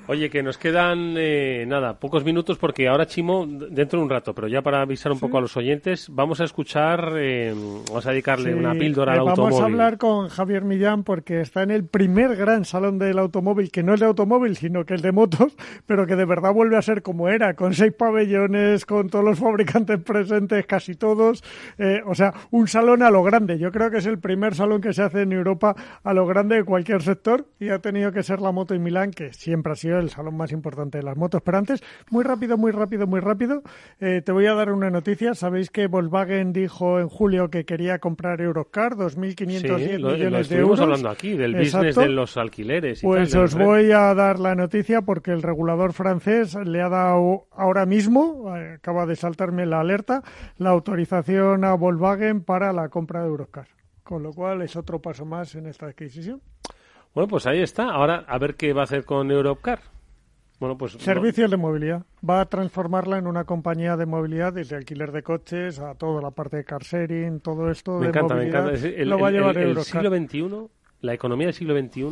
[0.10, 4.34] Oye, que nos quedan, eh, nada, pocos minutos porque ahora Chimo, dentro de un rato,
[4.34, 7.54] pero ya para avisar un poco a los oyentes, vamos a escuchar, eh,
[7.90, 9.52] vamos a dedicarle una píldora al automóvil.
[9.52, 13.70] Vamos a hablar con Javier Millán porque está en el primer gran salón del automóvil,
[13.70, 16.78] que no es de automóvil, sino que es de motos, pero que de verdad vuelve
[16.78, 21.44] a ser como era, con seis pabellones, con todos los fabricantes presentes, casi todos.
[21.78, 23.60] Eh, o sea, un salón a lo grande.
[23.60, 26.56] Yo creo que es el primer salón que se hace en Europa a lo grande
[26.56, 29.76] de cualquier sector y ha tenido que ser la moto en Milán, que siempre ha
[29.76, 31.42] sido el salón más importante de las motos.
[31.44, 33.62] Pero antes, muy rápido, muy rápido, muy rápido,
[34.00, 35.34] eh, te voy a dar una noticia.
[35.34, 40.80] Sabéis que Volkswagen dijo en julio que quería comprar Eurocar, 2.510 millones de euros.
[40.80, 43.02] hablando aquí, del business de los alquileres.
[43.02, 47.86] pues os voy a dar la noticia porque el regulador francés le ha dado ahora
[47.86, 50.24] mismo, eh, acaba de saltarme la alerta,
[50.58, 53.68] la autorización a Volkswagen para la compra de Eurocar.
[54.04, 56.42] Con lo cual es otro paso más en esta adquisición.
[57.18, 57.90] Bueno, pues ahí está.
[57.90, 59.80] Ahora a ver qué va a hacer con Europcar.
[60.60, 62.06] Bueno, pues servicios de movilidad.
[62.24, 66.30] Va a transformarla en una compañía de movilidad desde alquiler de coches a toda la
[66.30, 68.66] parte de car sharing, todo esto me de encanta, movilidad.
[68.66, 69.02] Me encanta.
[69.02, 70.68] El, lo va a llevar el, el siglo XXI,
[71.02, 72.04] la economía del siglo XXI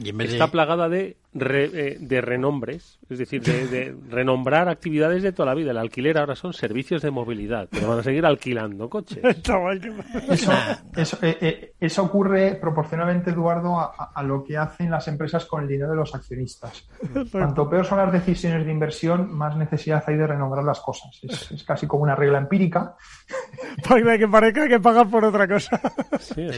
[0.00, 5.70] está plagada de eh, de renombres, es decir, de, renombrar actividades de toda la vida.
[5.70, 9.22] El alquiler ahora son servicios de movilidad, pero van a seguir alquilando coches.
[10.28, 10.52] eso,
[10.96, 15.68] eso, eh, eh, eso, ocurre proporcionalmente, Eduardo, a, lo que hacen las empresas con el
[15.68, 16.88] dinero de los accionistas.
[17.30, 21.16] Cuanto peor son las decisiones de inversión, más necesidad hay de renombrar las cosas.
[21.22, 22.96] Es, casi como una regla empírica.
[23.88, 25.80] Para que parezca que pagar por otra cosa.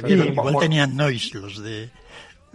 [0.09, 1.91] igual tenían noise los de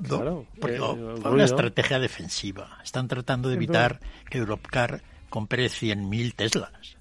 [0.04, 2.78] Claro, porque una estrategia defensiva.
[2.84, 6.98] Están tratando de evitar que Europcar compre 100.000 Teslas.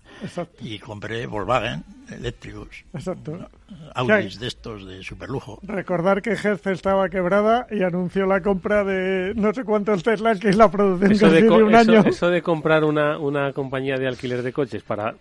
[0.60, 2.84] Y compre Volkswagen eléctricos.
[2.94, 3.50] Exacto.
[3.94, 5.58] Audis de estos de superlujo.
[5.62, 10.48] Recordar que Hertz estaba quebrada y anunció la compra de no sé cuántos Teslas, que
[10.48, 12.00] es la producción eso de, un año.
[12.00, 15.16] Eso de comprar una, una compañía de alquiler de coches para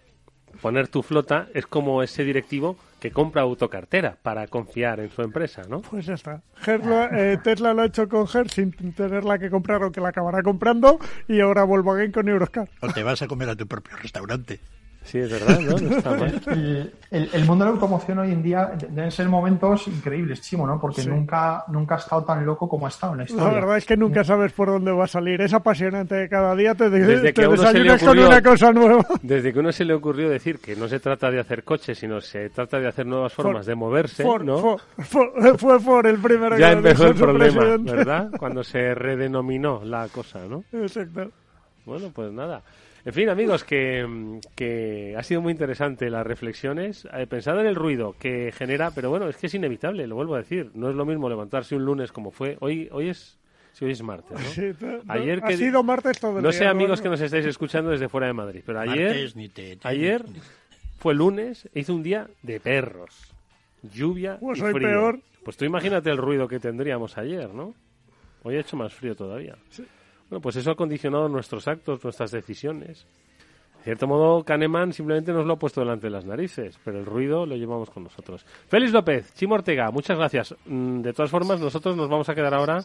[0.62, 5.62] poner tu flota es como ese directivo que compra autocartera para confiar en su empresa,
[5.70, 5.82] ¿no?
[5.82, 6.42] Pues ya está.
[6.66, 10.42] Eh, Tesla lo ha hecho con Her sin tenerla que comprar o que la acabará
[10.42, 10.98] comprando
[11.28, 12.68] y ahora Volkswagen con Euroscar.
[12.82, 14.60] O te vas a comer a tu propio restaurante.
[15.06, 15.96] Sí, es verdad, ¿no?
[15.96, 16.42] está mal.
[17.12, 20.80] El, mundo de la automoción hoy en día deben ser momentos increíbles, Chimo, ¿no?
[20.80, 23.48] Porque nunca, nunca ha estado tan loco como ha estado en la historia.
[23.48, 25.40] La verdad es que nunca sabes por dónde va a salir.
[25.42, 26.28] Es apasionante.
[26.28, 29.06] Cada día te, desde que uno se le ocurrió, con una cosa nueva.
[29.22, 32.20] Desde que uno se le ocurrió decir que no se trata de hacer coches, sino
[32.20, 34.78] se trata de hacer nuevas formas de moverse, ¿no?
[35.58, 38.30] fue por el primero ya empezó el problema, ¿verdad?
[38.40, 40.64] Cuando se redenominó la cosa, ¿no?
[40.72, 41.32] Exacto.
[41.86, 42.62] Bueno, pues nada.
[43.06, 47.08] En fin, amigos, que, que, ha sido muy interesante las reflexiones.
[47.14, 50.34] He pensado en el ruido que genera, pero bueno, es que es inevitable, lo vuelvo
[50.34, 50.72] a decir.
[50.74, 52.58] No es lo mismo levantarse un lunes como fue.
[52.62, 53.38] Hoy, hoy es
[53.80, 54.40] hoy es martes,
[54.82, 55.02] ¿no?
[55.08, 58.26] ayer ha sido martes todo el No sé, amigos, que nos estáis escuchando desde fuera
[58.26, 59.32] de Madrid, pero ayer,
[59.84, 60.26] ayer
[60.98, 63.34] fue lunes, hizo un día de perros.
[63.84, 64.88] Lluvia pues y hoy frío.
[64.88, 65.20] peor.
[65.44, 67.76] Pues tú imagínate el ruido que tendríamos ayer, ¿no?
[68.42, 69.58] Hoy ha hecho más frío todavía.
[69.70, 69.86] Sí.
[70.36, 73.08] Bueno, pues eso ha condicionado nuestros actos, nuestras decisiones.
[73.78, 77.06] De cierto modo, Kahneman simplemente nos lo ha puesto delante de las narices, pero el
[77.06, 78.46] ruido lo llevamos con nosotros.
[78.68, 80.54] Félix López, Chimo Ortega, muchas gracias.
[80.66, 82.84] Mm, de todas formas, nosotros nos vamos a quedar ahora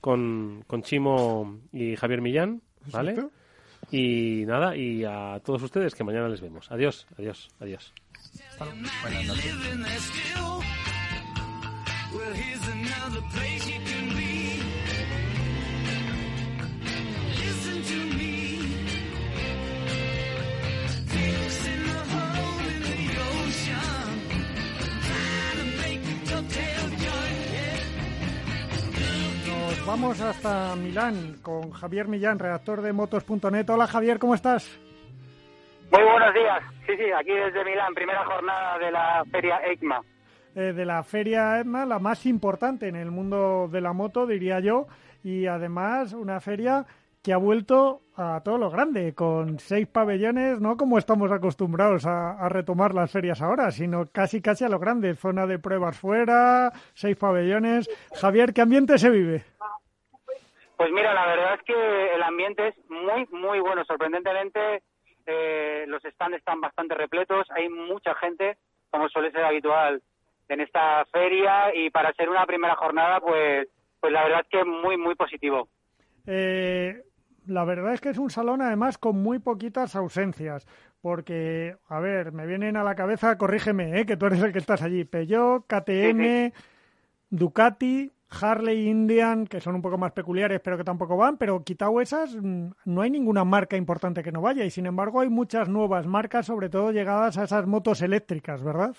[0.00, 3.16] con, con Chimo y Javier Millán, ¿vale?
[3.90, 6.70] Y nada, y a todos ustedes que mañana les vemos.
[6.70, 7.92] Adiós, adiós, adiós.
[9.02, 9.52] Buenas noches.
[29.86, 33.68] Vamos hasta Milán con Javier Millán, redactor de motos.net.
[33.68, 34.78] Hola Javier, ¿cómo estás?
[35.90, 36.62] Muy buenos días.
[36.86, 40.00] Sí, sí, aquí desde Milán, primera jornada de la feria EICMA.
[40.54, 44.60] Eh, de la feria EICMA, la más importante en el mundo de la moto, diría
[44.60, 44.86] yo,
[45.24, 46.86] y además una feria
[47.22, 52.48] que ha vuelto a todo lo grande, con seis pabellones, no como estamos acostumbrados a,
[52.48, 57.16] retomar las ferias ahora, sino casi casi a lo grande, zona de pruebas fuera, seis
[57.16, 57.88] pabellones.
[58.20, 59.44] Javier, ¿qué ambiente se vive?
[60.76, 63.84] Pues mira, la verdad es que el ambiente es muy, muy bueno.
[63.84, 64.82] Sorprendentemente,
[65.24, 68.56] eh, los stands están bastante repletos, hay mucha gente,
[68.90, 70.02] como suele ser habitual
[70.48, 73.68] en esta feria, y para ser una primera jornada, pues,
[74.00, 75.68] pues la verdad es que muy, muy positivo.
[76.26, 77.00] Eh,
[77.46, 80.66] la verdad es que es un salón además con muy poquitas ausencias,
[81.00, 84.06] porque, a ver, me vienen a la cabeza, corrígeme, ¿eh?
[84.06, 86.52] que tú eres el que estás allí, Peugeot, KTM,
[87.30, 92.00] Ducati, Harley Indian, que son un poco más peculiares, pero que tampoco van, pero quitado
[92.00, 94.64] esas, mm, no hay ninguna marca importante que no vaya.
[94.64, 98.96] Y sin embargo, hay muchas nuevas marcas, sobre todo llegadas a esas motos eléctricas, ¿verdad?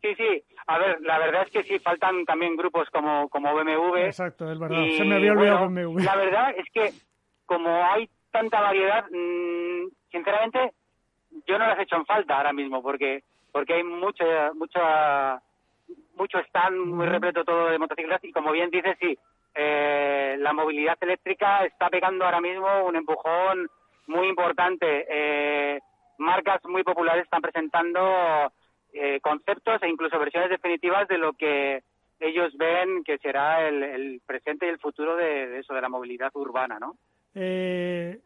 [0.00, 0.42] Sí, sí.
[0.68, 3.98] A ver, la verdad es que sí, faltan también grupos como, como BMW.
[4.06, 4.76] Exacto, es verdad.
[4.96, 6.00] Se me había olvidado BMW.
[6.00, 6.92] La verdad es que
[7.46, 10.72] como hay tanta variedad, mm, sinceramente,
[11.46, 13.22] yo no las he hecho en falta ahora mismo, porque
[13.52, 15.40] porque hay mucha, mucha
[16.14, 19.16] mucho stand muy repleto todo de motocicletas y como bien dices, sí,
[19.54, 23.70] eh, la movilidad eléctrica está pegando ahora mismo un empujón
[24.08, 25.06] muy importante.
[25.08, 25.80] Eh,
[26.18, 28.52] marcas muy populares están presentando
[28.92, 31.82] eh, conceptos e incluso versiones definitivas de lo que
[32.20, 36.78] ellos ven que será el, presente y el futuro de, eso, de la movilidad urbana,
[36.78, 36.96] ¿no?
[37.38, 38.20] Eh,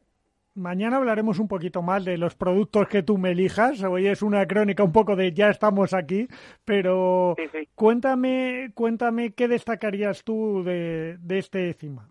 [0.54, 3.82] Mañana hablaremos un poquito más de los productos que tú me elijas.
[3.84, 6.26] Hoy es una crónica un poco de ya estamos aquí,
[6.64, 7.36] pero
[7.76, 12.10] cuéntame, cuéntame qué destacarías tú de, este ECIMA.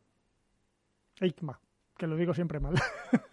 [1.20, 1.60] EICMA,
[1.97, 2.76] que lo digo siempre mal.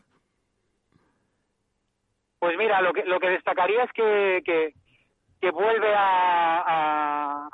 [2.38, 4.72] Pues mira, lo que, lo que destacaría es que,
[5.40, 7.48] que, vuelve a,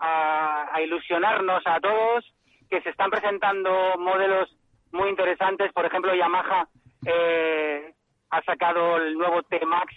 [0.00, 2.24] a, a ilusionarnos a todos,
[2.68, 4.57] que se están presentando modelos
[4.92, 5.72] muy interesantes.
[5.72, 6.68] Por ejemplo, Yamaha
[7.06, 7.92] eh,
[8.30, 9.94] ha sacado el nuevo T-Max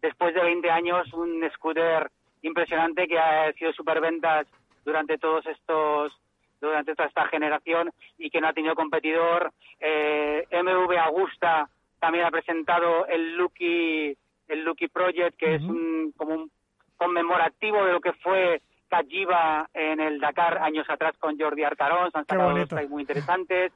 [0.00, 2.10] después de 20 años, un scooter
[2.42, 4.46] impresionante que ha sido superventas
[4.84, 6.12] durante todos estos
[6.60, 9.52] durante toda esta generación y que no ha tenido competidor.
[9.78, 11.68] Eh, MV Agusta
[12.00, 14.16] también ha presentado el Lucky
[14.48, 16.50] el Lucky Project que es un como un
[16.96, 22.24] conmemorativo de lo que fue Kajiba en el Dakar años atrás con Jordi Arcarón, han
[22.24, 23.72] sacado muy interesantes.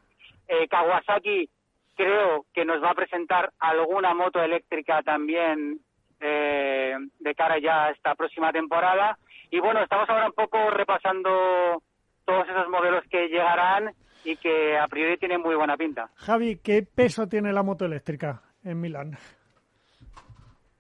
[0.48, 1.48] Eh, Kawasaki
[1.96, 5.80] creo que nos va a presentar alguna moto eléctrica también
[6.20, 9.18] eh, de cara ya a esta próxima temporada.
[9.50, 11.82] Y bueno, estamos ahora un poco repasando
[12.24, 13.92] todos esos modelos que llegarán
[14.24, 16.10] y que a priori tienen muy buena pinta.
[16.16, 19.18] Javi, ¿qué peso tiene la moto eléctrica en Milán?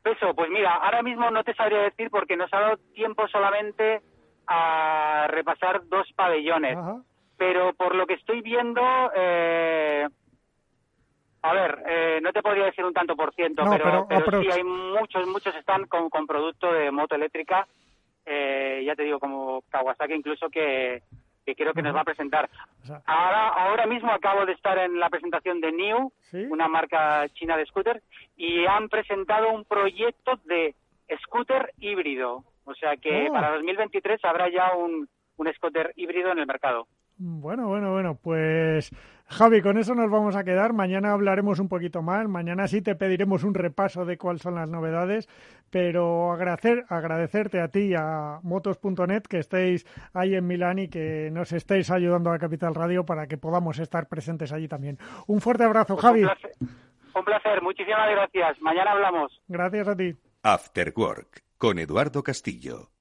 [0.02, 4.00] Peso, pues mira, ahora mismo no te sabría decir porque nos ha dado tiempo solamente
[4.46, 6.76] a repasar dos pabellones
[7.42, 8.80] pero por lo que estoy viendo,
[9.16, 10.06] eh,
[11.42, 14.06] a ver, eh, no te podría decir un tanto por ciento, pero,
[14.40, 17.66] sí hay muchos, muchos están con, con producto de moto eléctrica,
[18.24, 21.02] eh, ya te digo, como Kawasaki incluso que,
[21.44, 22.48] que creo que nos va a presentar.
[23.06, 26.12] ahora, ahora mismo acabo de estar en la presentación de New,
[26.48, 28.00] una marca china de scooter,
[28.36, 30.76] y han presentado un proyecto de
[31.24, 32.44] scooter híbrido.
[32.64, 33.32] O sea que oh.
[33.32, 36.86] para 2023 habrá ya un, un scooter híbrido en el mercado.
[37.18, 38.90] Bueno, bueno, bueno, pues
[39.26, 40.72] Javi, con eso nos vamos a quedar.
[40.72, 42.28] Mañana hablaremos un poquito más.
[42.28, 45.28] Mañana sí te pediremos un repaso de cuáles son las novedades,
[45.70, 51.30] pero agradecer, agradecerte a ti y a motos.net que estéis ahí en Milán y que
[51.32, 54.98] nos estéis ayudando a Capital Radio para que podamos estar presentes allí también.
[55.26, 56.24] Un fuerte abrazo, pues Javi.
[57.14, 58.60] Un placer, muchísimas gracias.
[58.60, 59.40] Mañana hablamos.
[59.48, 60.14] Gracias a ti.
[60.42, 62.91] After Work con Eduardo Castillo.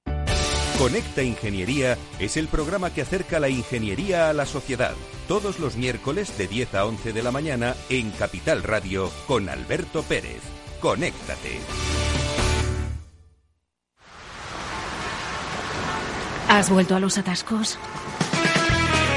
[0.81, 4.95] Conecta Ingeniería es el programa que acerca la ingeniería a la sociedad.
[5.27, 10.01] Todos los miércoles de 10 a 11 de la mañana en Capital Radio con Alberto
[10.01, 10.41] Pérez.
[10.79, 11.59] Conéctate.
[16.49, 17.77] ¿Has vuelto a los atascos?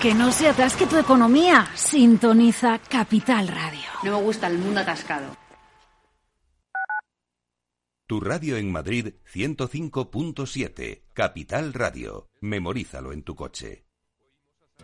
[0.00, 1.66] Que no se atasque tu economía.
[1.74, 3.88] Sintoniza Capital Radio.
[4.04, 5.36] No me gusta el mundo atascado.
[8.06, 11.02] Tu radio en Madrid 105.7.
[11.12, 12.28] Capital Radio.
[12.40, 13.87] Memorízalo en tu coche.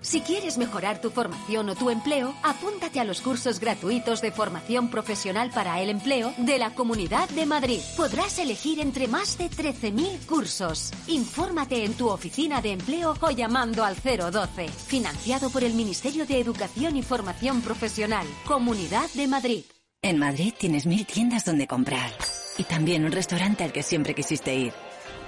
[0.00, 4.90] Si quieres mejorar tu formación o tu empleo, apúntate a los cursos gratuitos de formación
[4.90, 7.80] profesional para el empleo de la Comunidad de Madrid.
[7.96, 10.92] Podrás elegir entre más de 13.000 cursos.
[11.06, 14.68] Infórmate en tu oficina de empleo o llamando al 012.
[14.68, 18.26] Financiado por el Ministerio de Educación y Formación Profesional.
[18.46, 19.64] Comunidad de Madrid.
[20.02, 22.12] En Madrid tienes mil tiendas donde comprar.
[22.58, 24.74] Y también un restaurante al que siempre quisiste ir.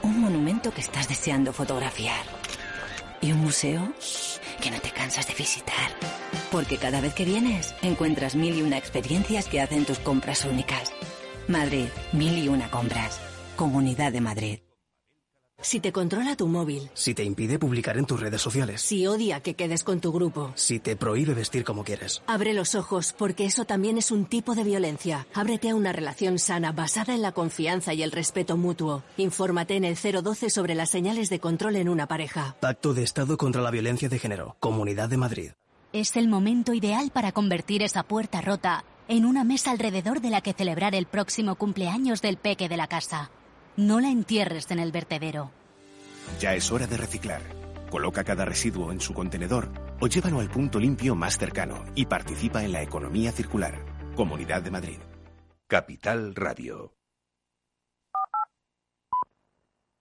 [0.03, 2.25] Un monumento que estás deseando fotografiar.
[3.23, 3.95] Y un museo
[4.63, 5.91] que no te cansas de visitar.
[6.51, 10.93] Porque cada vez que vienes, encuentras mil y una experiencias que hacen tus compras únicas.
[11.49, 13.21] Madrid, mil y una compras.
[13.57, 14.66] Comunidad de Madrid.
[15.63, 16.91] Si te controla tu móvil.
[16.93, 18.83] Si te impide publicar en tus redes sociales.
[18.83, 20.53] Si odia que quedes con tu grupo.
[20.55, 22.23] Si te prohíbe vestir como quieres.
[22.27, 25.27] Abre los ojos, porque eso también es un tipo de violencia.
[25.33, 29.03] Ábrete a una relación sana basada en la confianza y el respeto mutuo.
[29.17, 32.55] Infórmate en el 012 sobre las señales de control en una pareja.
[32.61, 34.57] Pacto de Estado contra la Violencia de Género.
[34.61, 35.51] Comunidad de Madrid.
[35.93, 40.43] Es el momento ideal para convertir esa puerta rota en una mesa alrededor de la
[40.43, 43.31] que celebrar el próximo cumpleaños del peque de la casa.
[43.77, 45.51] No la entierres en el vertedero.
[46.41, 47.43] Ya es hora de reciclar.
[47.91, 49.71] Coloca cada residuo en su contenedor
[50.01, 53.85] o llévalo al punto limpio más cercano y participa en la economía circular.
[54.15, 54.99] Comunidad de Madrid.
[55.69, 56.96] Capital Radio.